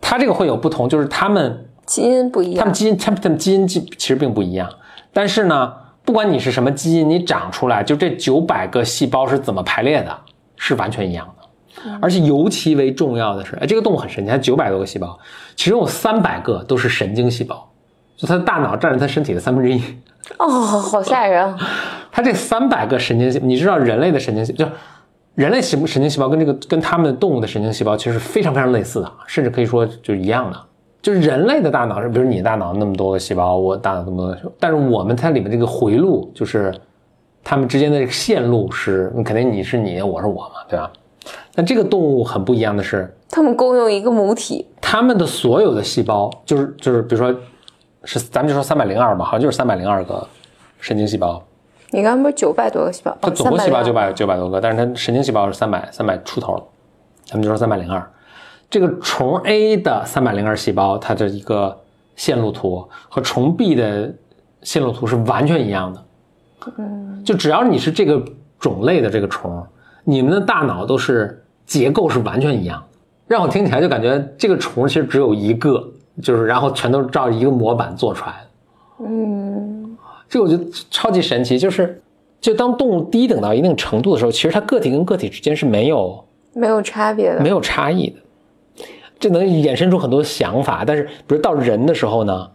[0.00, 4.68] 它这个会有不同，就是它们基因不一样，它们基因，它们它们基因基其实并不一样。
[5.12, 5.72] 但是呢，
[6.04, 10.18] 不管你是什么基因，你长出来就这九百个细胞是怎么排列的，
[10.56, 11.41] 是完全一样的。
[12.00, 15.18] 而且尤其为重要的是，哎，这个动物很神奇，它九百多个细胞，
[15.56, 17.68] 其中有三百个都是神经细胞，
[18.16, 19.82] 就它的大脑占了它身体的三分之一。
[20.38, 21.54] 哦，好吓人！
[22.10, 24.66] 它这三百个神经细，你知道人类的神经细就。
[25.34, 30.60] 人类神神经细胞跟这个跟它们的动物的神经细胞其实是非常非常类似的，甚至可以说就一样的。
[31.00, 36.78] 就是人类的大脑是，比如你大脑那么多个细胞，我大脑那么多，但是我们它里面这个回路，就是
[37.42, 40.92] 它们之间的这个线路是，肯定你是你，我是我嘛，对吧？
[41.54, 47.34] 但这个动物很不一样的是，它们共用一个母体，它们的所有的细胞，就是就是，比如说
[48.04, 50.26] 是咱们就说三百零二吧，好像就是三百零二个
[50.80, 51.42] 神经细胞。
[51.90, 53.16] 你刚刚不是九百多个细胞？
[53.20, 56.54] 它总共细胞九百九百多个，但是它神经细胞是三百三百出头，
[57.24, 58.02] 咱们就说三百零二。
[58.70, 61.78] 这个虫 A 的三百零二细胞，它的一个
[62.16, 64.10] 线路图和虫 B 的
[64.62, 66.04] 线路图是完全一样的。
[66.78, 68.24] 嗯，就只要你是这个
[68.58, 69.62] 种类的这个虫，
[70.04, 72.82] 你们的大脑都是结构是完全一样。
[73.26, 75.82] 让我听起来就感觉这个虫其实只有一个，
[76.22, 79.06] 就是然后全都是照一个模板做出来的。
[79.06, 79.96] 嗯。
[80.28, 82.00] 这我觉得超级神奇，就是，
[82.40, 88.16] 就当动物低等到一定程度的时候，其实它个体跟个体之间是没有没有差别的，没有差异的。
[89.20, 92.50] 这能衍生出很多想法，但是比如到人的时候呢，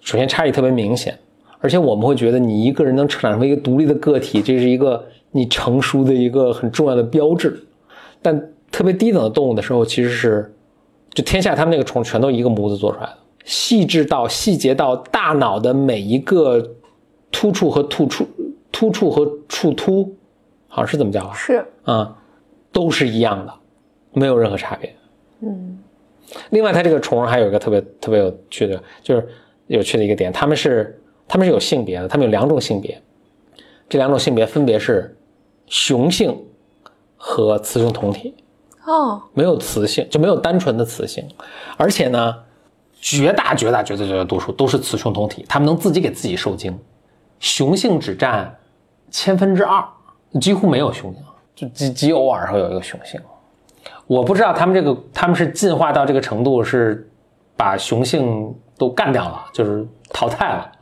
[0.00, 1.18] 首先差异特别明显，
[1.58, 5.04] 而且我们会觉得你一个人能成长成为一个独立的个体，这是一个
[5.36, 7.62] 你成熟的一个很重要的标志。
[8.22, 10.54] 但特别低等的动物的时候，其实是，
[11.10, 16.72] 就天下他们那个虫全都一个模子做出来的，细致到细节到大脑的每一个。
[17.32, 18.26] 突触和突触，
[18.72, 20.16] 突触和触突，
[20.68, 21.34] 好像是怎么叫啊？
[21.34, 22.16] 是啊，
[22.72, 23.52] 都是一样的，
[24.14, 24.94] 没有任何差别。
[25.40, 25.78] 嗯。
[26.50, 29.28] 另外，它这个虫还有一个特别特别有趣的，就是
[29.66, 32.98] 有趣的一个点，它们是它们是有性别的，它们有两种性别，
[33.86, 35.14] 这两种性别分别是
[35.66, 36.36] 雄性
[37.16, 38.34] 和雌雄同体。
[38.84, 39.22] 哦。
[39.34, 41.26] 没有雌性，就没有单纯的雌性，
[41.76, 42.34] 而且呢，
[43.00, 46.78] 绝大绝大绝大绝大多数都是雌雄同体，它们能自己给自己受精。
[47.38, 48.56] 雄性只占
[49.10, 49.84] 千分之二，
[50.40, 51.22] 几乎没有雄性，
[51.54, 53.20] 就极极偶尔会有一个雄性。
[54.06, 57.10] 我不知道他们这个他们是进化到这个程度，是
[57.56, 60.72] 把雄性都干掉了，就是淘汰了，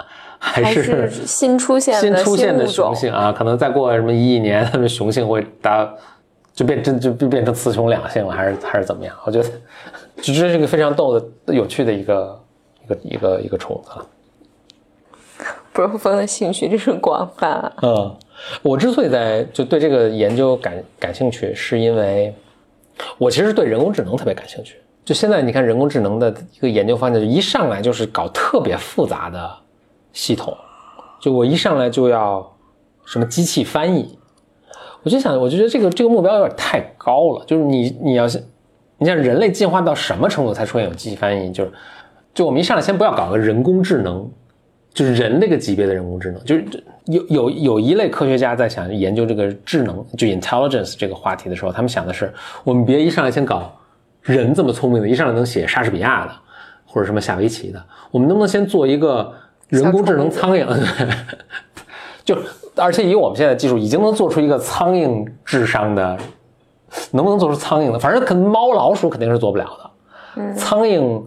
[0.47, 2.95] 还还是新出现新的出现的雄？
[2.95, 3.33] 性啊？
[3.33, 5.91] 可能再过什么一亿年，它们雄性会达
[6.53, 9.17] 就变真就就变成雌雄两性了，还是还是怎么样？
[9.25, 9.49] 我觉得
[10.17, 12.41] 这这是一个非常逗的、有趣的一个
[12.85, 14.07] 一个一个一个虫子了。
[15.73, 17.73] 不是风的兴趣真是广泛啊！
[17.83, 18.17] 嗯，
[18.63, 22.33] 我之所以在就对这个研究感感兴趣，是因为
[23.19, 24.77] 我其实对人工智能特别感兴趣。
[25.05, 29.51] 就现在你看人工智能的一个研究方向，就一上来就是搞特别复杂的
[30.15, 30.57] 系统，
[31.21, 32.51] 就我一上来就要
[33.05, 34.19] 什么机器翻译，
[35.03, 37.45] 我就想，我就觉得这个这个目标有点太高了。
[37.47, 38.43] 就是你你要是
[38.97, 41.53] 你像人类进化到什么程度才出现有机器翻译？
[41.53, 41.73] 就是
[42.33, 44.27] 就我们一上来先不要搞个人工智能，
[44.95, 46.65] 就是人那个级别的人工智能，就是
[47.07, 53.71] 有有有一类科学家在想研究这个智能，就 intelligence 这个话题的时候，他们想的是，我们别一上来先搞
[54.23, 56.33] 人这么聪明的，一上来能写莎士比亚的
[56.87, 59.33] 或者什么下围棋的，我们能不能先做一个
[59.83, 60.66] 人工智能苍蝇？
[62.25, 62.37] 就
[62.77, 66.16] 而且以我们现在的技术，已经能做出一个苍蝇智商的，
[67.12, 67.99] 能不能做出苍蝇的？
[67.99, 69.91] 反正可能猫老鼠肯定是做不了的。
[70.37, 71.22] 嗯苍蝇，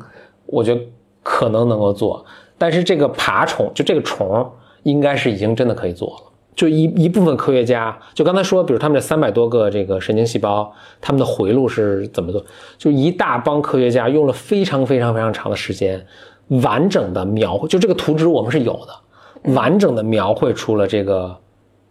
[0.45, 0.81] 我觉得
[1.23, 2.25] 可能能够做，
[2.57, 4.49] 但是这个爬虫，就这个虫，
[4.83, 6.23] 应该是已经真的可以做了。
[6.55, 12.43] 就一一部分科学家，就刚才说，比如他们这三百多个这个神经细胞，他们的回路是怎么做？
[12.79, 16.03] 就一大帮科学家用了非常非常非常长的时间，
[16.47, 21.37] 完整的描绘，就这个图纸我们是有的，完整的描绘出了这个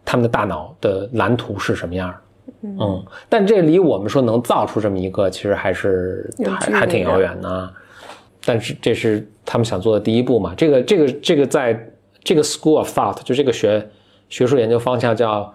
[0.03, 2.15] 他们的大脑的蓝图是什么样的。
[2.61, 7.71] 嗯，但这离我们说能造出这么一个，其实还是还还挺遥远的啊。
[8.45, 10.53] 但是这是他们想做的第一步嘛？
[10.55, 11.91] 这个这个这个在
[12.23, 13.85] 这个 school of thought 就这个学
[14.29, 15.53] 学术研究方向叫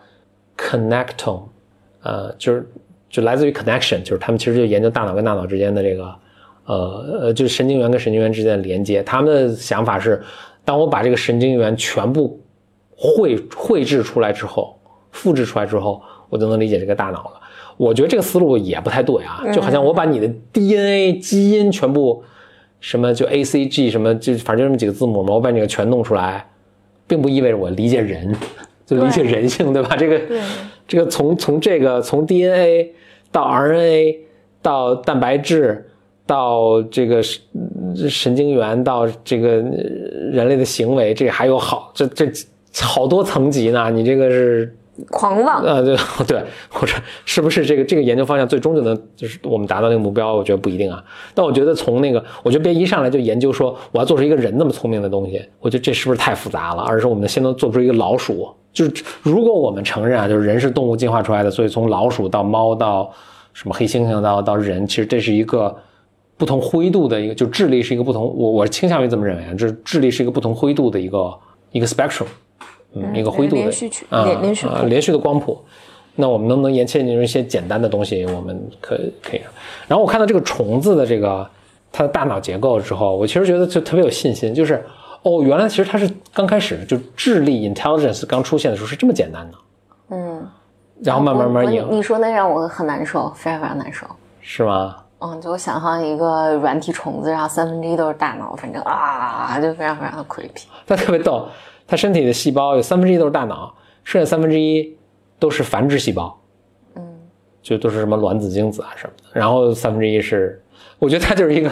[0.57, 1.45] connectome，
[2.03, 2.71] 呃，就是
[3.09, 6.15] 就来自于 connection，就是他们其实就研究大脑跟大脑之间的这个
[6.65, 9.03] 呃呃，就是神经元跟神经元之间的连接。
[9.03, 10.23] 他们的想法是，
[10.65, 12.41] 当我把这个神经元全部
[12.97, 14.79] 绘绘制出来之后，
[15.11, 17.41] 复制出来之后，我就能理解这个大脑了。
[17.77, 22.23] 我觉得这个思路也不太对啊，就好像我把你的 DNA 基因全部
[22.81, 26.47] 什么就 A C G 什么就反正就这么几个字母嘛，我把你个全弄出来，
[27.09, 28.33] 并不意味着我理解人，
[28.87, 29.97] 就理解人性，对吧？
[29.97, 30.21] 这个
[30.87, 32.93] 这个从从这个从 DNA
[33.33, 34.19] 到 RNA
[34.61, 35.91] 到蛋白质
[36.27, 37.41] 到这个神
[38.09, 39.61] 神经元到这个呃
[40.33, 42.27] 人类的行为，这还有好这这
[42.81, 44.77] 好多层级呢，你这个是。
[45.11, 45.97] 狂妄，呃，对
[46.29, 46.93] 对，或者
[47.25, 50.35] 是不是这个这个研究方向最终就能就是我们达到那个目标？
[50.35, 51.03] 我觉得不一定啊。
[51.35, 56.83] 但我觉得从那个，我觉得别一上来就研究说我要做出一个人那么聪明的东西，我觉得这是不是太复杂了？
[56.83, 58.93] 而是我们先能做出一个老鼠，就是
[59.23, 63.11] 如果我们承认啊，就是人是动物进化出来的，所以从老鼠到猫到
[63.55, 65.75] 什么黑猩猩到到人，其实这是一个
[66.37, 71.35] 不同灰度的一个，就智力是一个不同，我我倾向于这么认为啊，就是智力是一个不同灰度的一个
[71.71, 72.27] 一个 spectrum。
[72.95, 75.59] 嗯，一个灰度的连续连连续的光谱。
[76.15, 78.27] 那我们能不能延切进入一些简单的东西？
[78.27, 79.41] 我们可可以。
[79.89, 81.49] 然后我看到这个虫子的这个
[81.91, 84.85] 它的大脑结构之后，我其实觉得就特别有信心，就是
[85.23, 89.59] 哦，原来其实它是刚开始就智力 intelligence 刚出现的时候是这么简单的，
[90.11, 90.47] 嗯，
[91.03, 94.07] 然后慢慢慢慢赢，你说那让我很难受，非常非常难受。
[94.43, 94.97] 是吗？
[95.25, 100.65] 嗯，就我想象一个软体虫子，然后三分之一都是大脑，反正啊，就非常非常的 creepy。
[100.85, 101.47] 它特别逗，
[101.87, 104.97] 它身体的细胞有三分之一都是大脑，剩下三分之一
[105.39, 106.37] 都是繁殖细胞，
[106.97, 107.03] 嗯，
[107.63, 110.61] 就都是什么卵子、精子啊什么的，然后三分之一是，
[110.99, 111.71] 我觉得它就是一个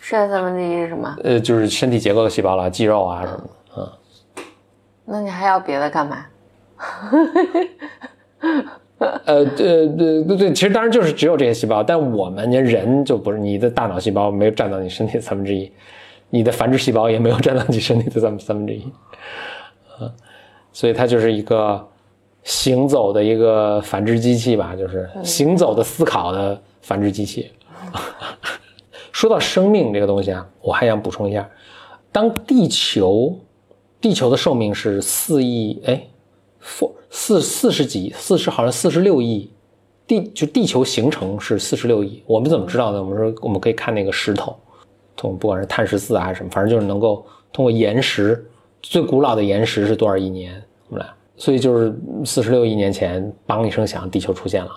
[0.00, 1.16] 剩下三分之一是什么？
[1.24, 3.48] 呃，就是身体结构的细胞了，肌肉啊什么的，
[3.78, 3.88] 嗯，
[5.06, 6.26] 那你还要别的干嘛？
[9.26, 15.70] 呃，对对对对，其实当然就是只有这些细胞，但我们人就不是，你的大脑细胞没有占到你身体的三分之一，
[16.30, 18.82] 你的繁殖细胞也没有占到你身体的三三分之一，
[19.98, 20.12] 啊，
[20.72, 21.84] 所以它就是一个
[22.44, 27.50] 行走的一个繁殖机器吧，就是行走的思考的繁殖机器。
[29.12, 31.48] 说到生命这个东西啊，我还想补充一下，
[32.10, 33.38] 当地球
[34.00, 36.02] 地球的寿命是四亿，哎。
[36.64, 39.50] four 四四十几，四十好像四十六亿，
[40.06, 42.22] 地就地球形成是四十六亿。
[42.26, 43.00] 我们怎么知道呢？
[43.02, 44.56] 我们说我们可以看那个石头，
[45.14, 48.42] 从不管是碳十四啊还是什么，反正就是能够通过岩石，
[48.80, 50.60] 最古老的岩石是多少亿年？
[50.88, 51.94] 我们来，所以就是
[52.24, 54.72] 四十六亿年前，梆一声响，地球出现了。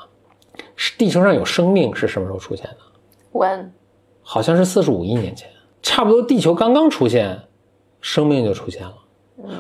[0.76, 2.78] 是地球上有生命是什么时候出现的
[3.32, 3.70] ？when
[4.22, 5.50] 好像是四十五亿年前，
[5.82, 7.40] 差不多地球刚刚出现，
[8.02, 8.94] 生命就出现了。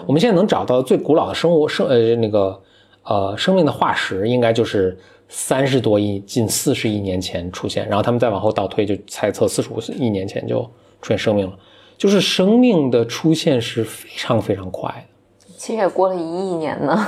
[0.05, 2.61] 我们现在能找到最古老的生物生呃那个
[3.03, 4.97] 呃生命的化石，应该就是
[5.27, 10.61] 三十多亿近四十亿年前出现，然后他们再往后倒推，就猜测四十五亿年前就
[11.01, 11.53] 出现生命了。
[11.97, 15.45] 就是生命的出现是非常非常快的。
[15.57, 17.07] 其实也过了一亿年呢。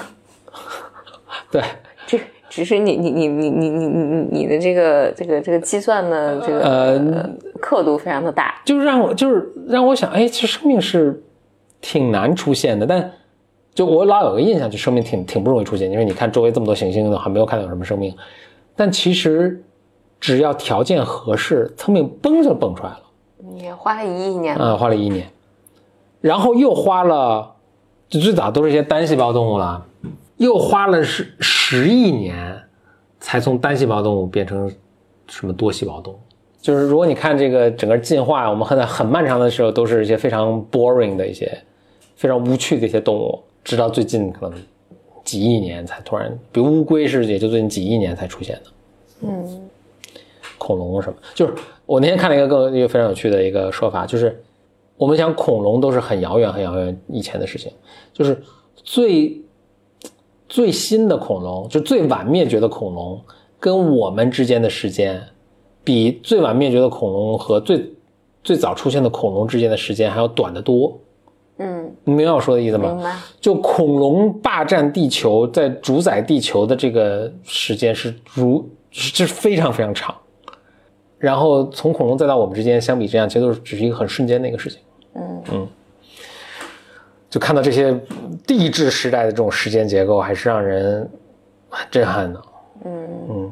[1.51, 1.61] 对，
[2.05, 7.29] 这只是你你你你你你你你的这个这个这个计算的这个呃
[7.61, 8.61] 刻度非常的大。
[8.65, 11.21] 就是让我就是让我想，哎，其实生命是
[11.81, 13.11] 挺难出现的，但
[13.73, 18.15] 就我老有个印象，就生命挺挺不容易出现，因为你看周围这么多行星，还没有看到有什么生命。
[18.75, 19.63] 但其实
[20.19, 22.99] 只要条件合适，生命嘣就蹦出来了。
[23.55, 25.27] 也花了一亿年啊、花了一年，
[26.21, 27.55] 然后又花了，
[28.09, 29.85] 就最早都是一些单细胞动物了，
[30.37, 32.59] 又花了十十亿年，
[33.19, 34.69] 才从单细胞动物变成
[35.27, 36.19] 什么多细胞动物。
[36.59, 41.57] 就是如果你看这个整个进化，我们很很漫长的时候都是一些非常 boring 的一些
[42.17, 44.59] 非常无趣的一些动物，直到最近可能
[45.23, 48.61] 几亿年才突然，比如乌龟是也就最近几亿年才出现的。
[49.21, 49.69] 嗯
[50.57, 51.53] 恐龙什么，就是
[51.85, 54.43] 我那天看了一个更一个非常有趣的一个说法，就是
[54.97, 57.71] 我们想恐龙都是很遥远很遥远以前的事情，
[58.11, 58.41] 就是
[58.75, 59.39] 最
[60.49, 63.21] 最新的恐龙，就最晚灭绝的恐龙，
[63.59, 65.21] 跟我们之间的时间，
[65.83, 67.93] 比最晚灭绝的恐龙和最
[68.43, 70.99] 最早出现的恐龙之间的时间还要短得多。
[71.59, 72.93] 嗯，你明白我说的意思吗？
[72.93, 73.15] 明白。
[73.41, 80.15] 就恐龙霸占地球，在主宰地球的这个时间是如是是非常非常长，
[81.17, 84.79] 然后从恐龙再到我们之间，相比这样，其实都是只是一个很瞬间的一个事情。
[85.15, 85.67] 嗯嗯
[87.29, 87.93] 就看到这些
[88.45, 91.09] 地质时代的这种时间结构，还是让人
[91.69, 92.41] 很震撼的。
[92.85, 93.51] 嗯嗯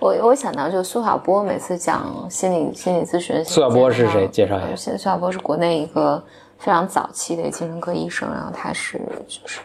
[0.00, 6.22] 我我想到就苏小波每次讲心理心理咨询，苏小波是谁介绍一下呃苏小波是国内一个
[6.58, 8.98] 非常早期的精神科医生，然后他是
[9.28, 9.60] 就是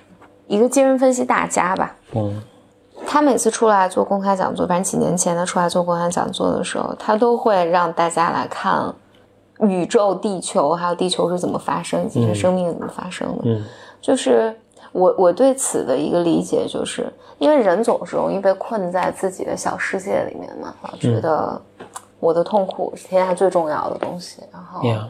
[0.48, 1.96] 一个精神分析大家吧。
[2.14, 2.42] 嗯
[3.08, 8.94] 他每次出来做公开讲座，反正几年前他出来做公开讲座的时候，他都会让大家来看
[9.62, 13.44] 宇宙、地球，还有地球是怎么发生，以及是生命怎么发生的。
[13.46, 13.66] 嗯
[14.00, 14.56] 就是
[14.92, 21.60] 我我对此的一个理解，就是因为人总是容易被困在自己的小世界里面嘛，老觉得
[22.20, 24.82] 我的痛苦是天下最重要的东西，然后。
[24.82, 25.06] ，Yeah，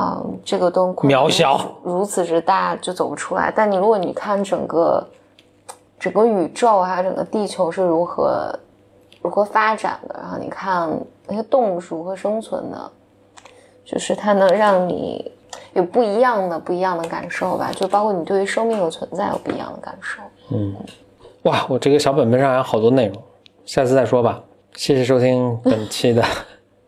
[0.00, 3.52] 嗯，这个痛苦渺小如此之大，就走不出来。
[3.54, 5.04] 但你如果你看整个
[5.98, 8.56] 整个宇宙还有整个地球是如何
[9.20, 10.88] 如何发展的，然后你看
[11.26, 12.90] 那些动物是如何生存的，
[13.84, 15.32] 就是它能让你
[15.72, 20.22] 有不一样的不一样的感受吧，就包括你对于生命的存在有不一样的感受。
[20.50, 20.76] 嗯
[21.42, 23.20] 哇，我这个小本本上还有好多内容，
[23.64, 24.40] 下次再说吧。
[24.74, 26.22] 谢谢收听本期的，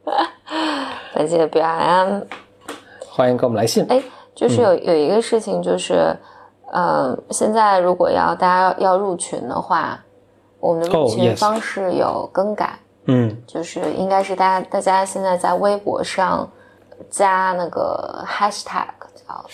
[1.13, 2.23] 本期的表扬。
[3.11, 3.85] 欢迎给我们来信。
[3.89, 4.01] 哎，
[4.35, 4.65] 就是嗯。
[4.65, 6.17] 有有一个事情，就是，
[6.73, 9.99] 呃，现在如果要大家要入群的话，
[10.61, 13.37] 我们的入哦群方式有更改，嗯。
[13.47, 16.49] 就是应该是大家大家现在在微博上
[17.11, 18.87] 加那个 hashtag
[19.27, 19.45] 叫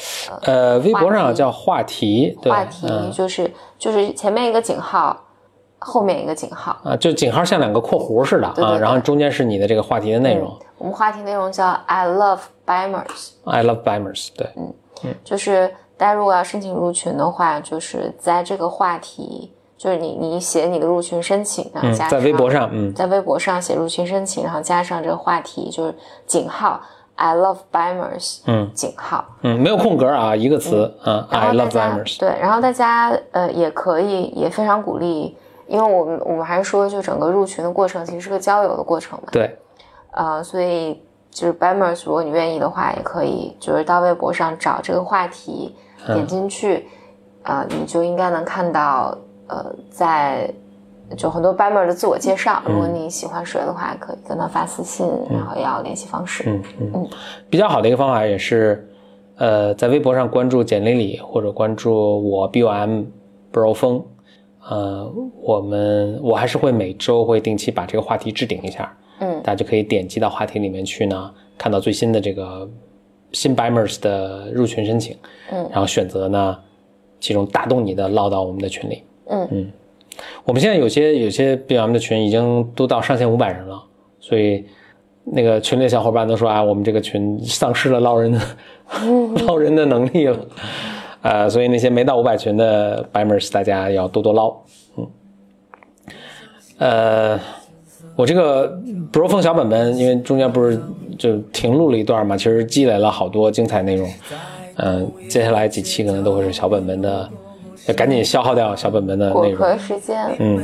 [0.42, 3.10] 呃呃，微博上叫话题，话题，嗯。
[3.10, 5.16] 就是就是前面一个井号，
[5.78, 6.76] 后面一个井号。
[6.84, 10.54] 啊，就井号像两个括弧似的啊，然后中间是你的这个话题的内容。
[10.78, 13.30] 我们话题内容叫 I love Bimers。
[13.44, 22.92] I love Bimers，对，嗯就是大家如果要申请入群的话，就是在这个话题，就是你你写你的入群申请，然后嗯，加在微博上，嗯。
[22.94, 25.94] 在微博上写入群申请，然后加上这个话题，就是
[26.26, 26.80] 井号
[27.14, 28.70] I love Bimers，嗯。
[28.74, 35.36] 井号，嗯，没有空格啊，一个词啊，I love 家 Bimers，对，然后大家呃也可以也非常鼓励，
[35.66, 39.56] 因为我们我们还是说，就整个入群的过程其实是个交友的过程嘛，对，
[40.12, 45.74] 呃，所以就是 Bammers，如果你愿意的话，也可以就是到微博上找这个话题，
[46.06, 46.86] 点进去，
[47.42, 49.16] 呃，你就应该能看到，
[49.48, 50.52] 呃，在
[51.16, 52.62] 就很多 Bamer 的自我介绍。
[52.66, 56.44] 如果你喜欢谁的话，可以跟他发私信，然后要联系方式。
[56.46, 56.62] 嗯。
[56.94, 57.08] 嗯，
[57.48, 58.88] 比较好的一个方法也是，
[59.36, 63.04] 呃，在微博上关注简历里或者关注我 B O M
[63.52, 64.04] Bro 风，
[64.68, 69.40] 呃，我们我还是会每周会定期把这个话题置顶一下，嗯。
[69.42, 72.68] 大家就可以点击到话题里面去呢，看到最新的这个
[73.32, 75.16] 新 Bimers 的入群申请，
[75.50, 75.68] 嗯。
[75.70, 76.58] 然后选择呢
[77.20, 79.02] 其中打动你的唠到我们的群里。
[79.28, 79.70] 嗯。
[80.44, 83.82] 我们现在有些有些 BM 的群已经都到上限五百人了，
[84.18, 84.64] 所以
[85.24, 88.40] 那个群里的小伙伴都说啊，我们这个群丧失了捞人的
[89.46, 90.38] 捞人的能力了，
[91.26, 94.54] 呃，所以那些没到五百群的 BMers 大家要多多捞，
[94.96, 95.08] 嗯，
[96.78, 97.40] 呃，
[98.14, 98.78] 我这个
[99.12, 100.80] Bro 风小本本，因为中间不是
[101.18, 104.08] 就停录了一段嘛，其实积累了好多精彩内容，
[104.76, 107.28] 嗯、接下来几期可能都会是小本本的，
[107.86, 109.56] 要赶紧消耗掉小本本的内容。
[109.56, 110.62] 壳时间，嗯，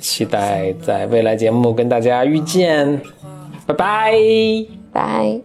[0.00, 3.00] 期待在未来节目跟大家遇见，
[3.66, 4.12] 拜拜。
[4.92, 5.40] 拜。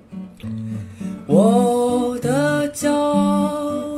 [1.28, 3.73] 我的骄傲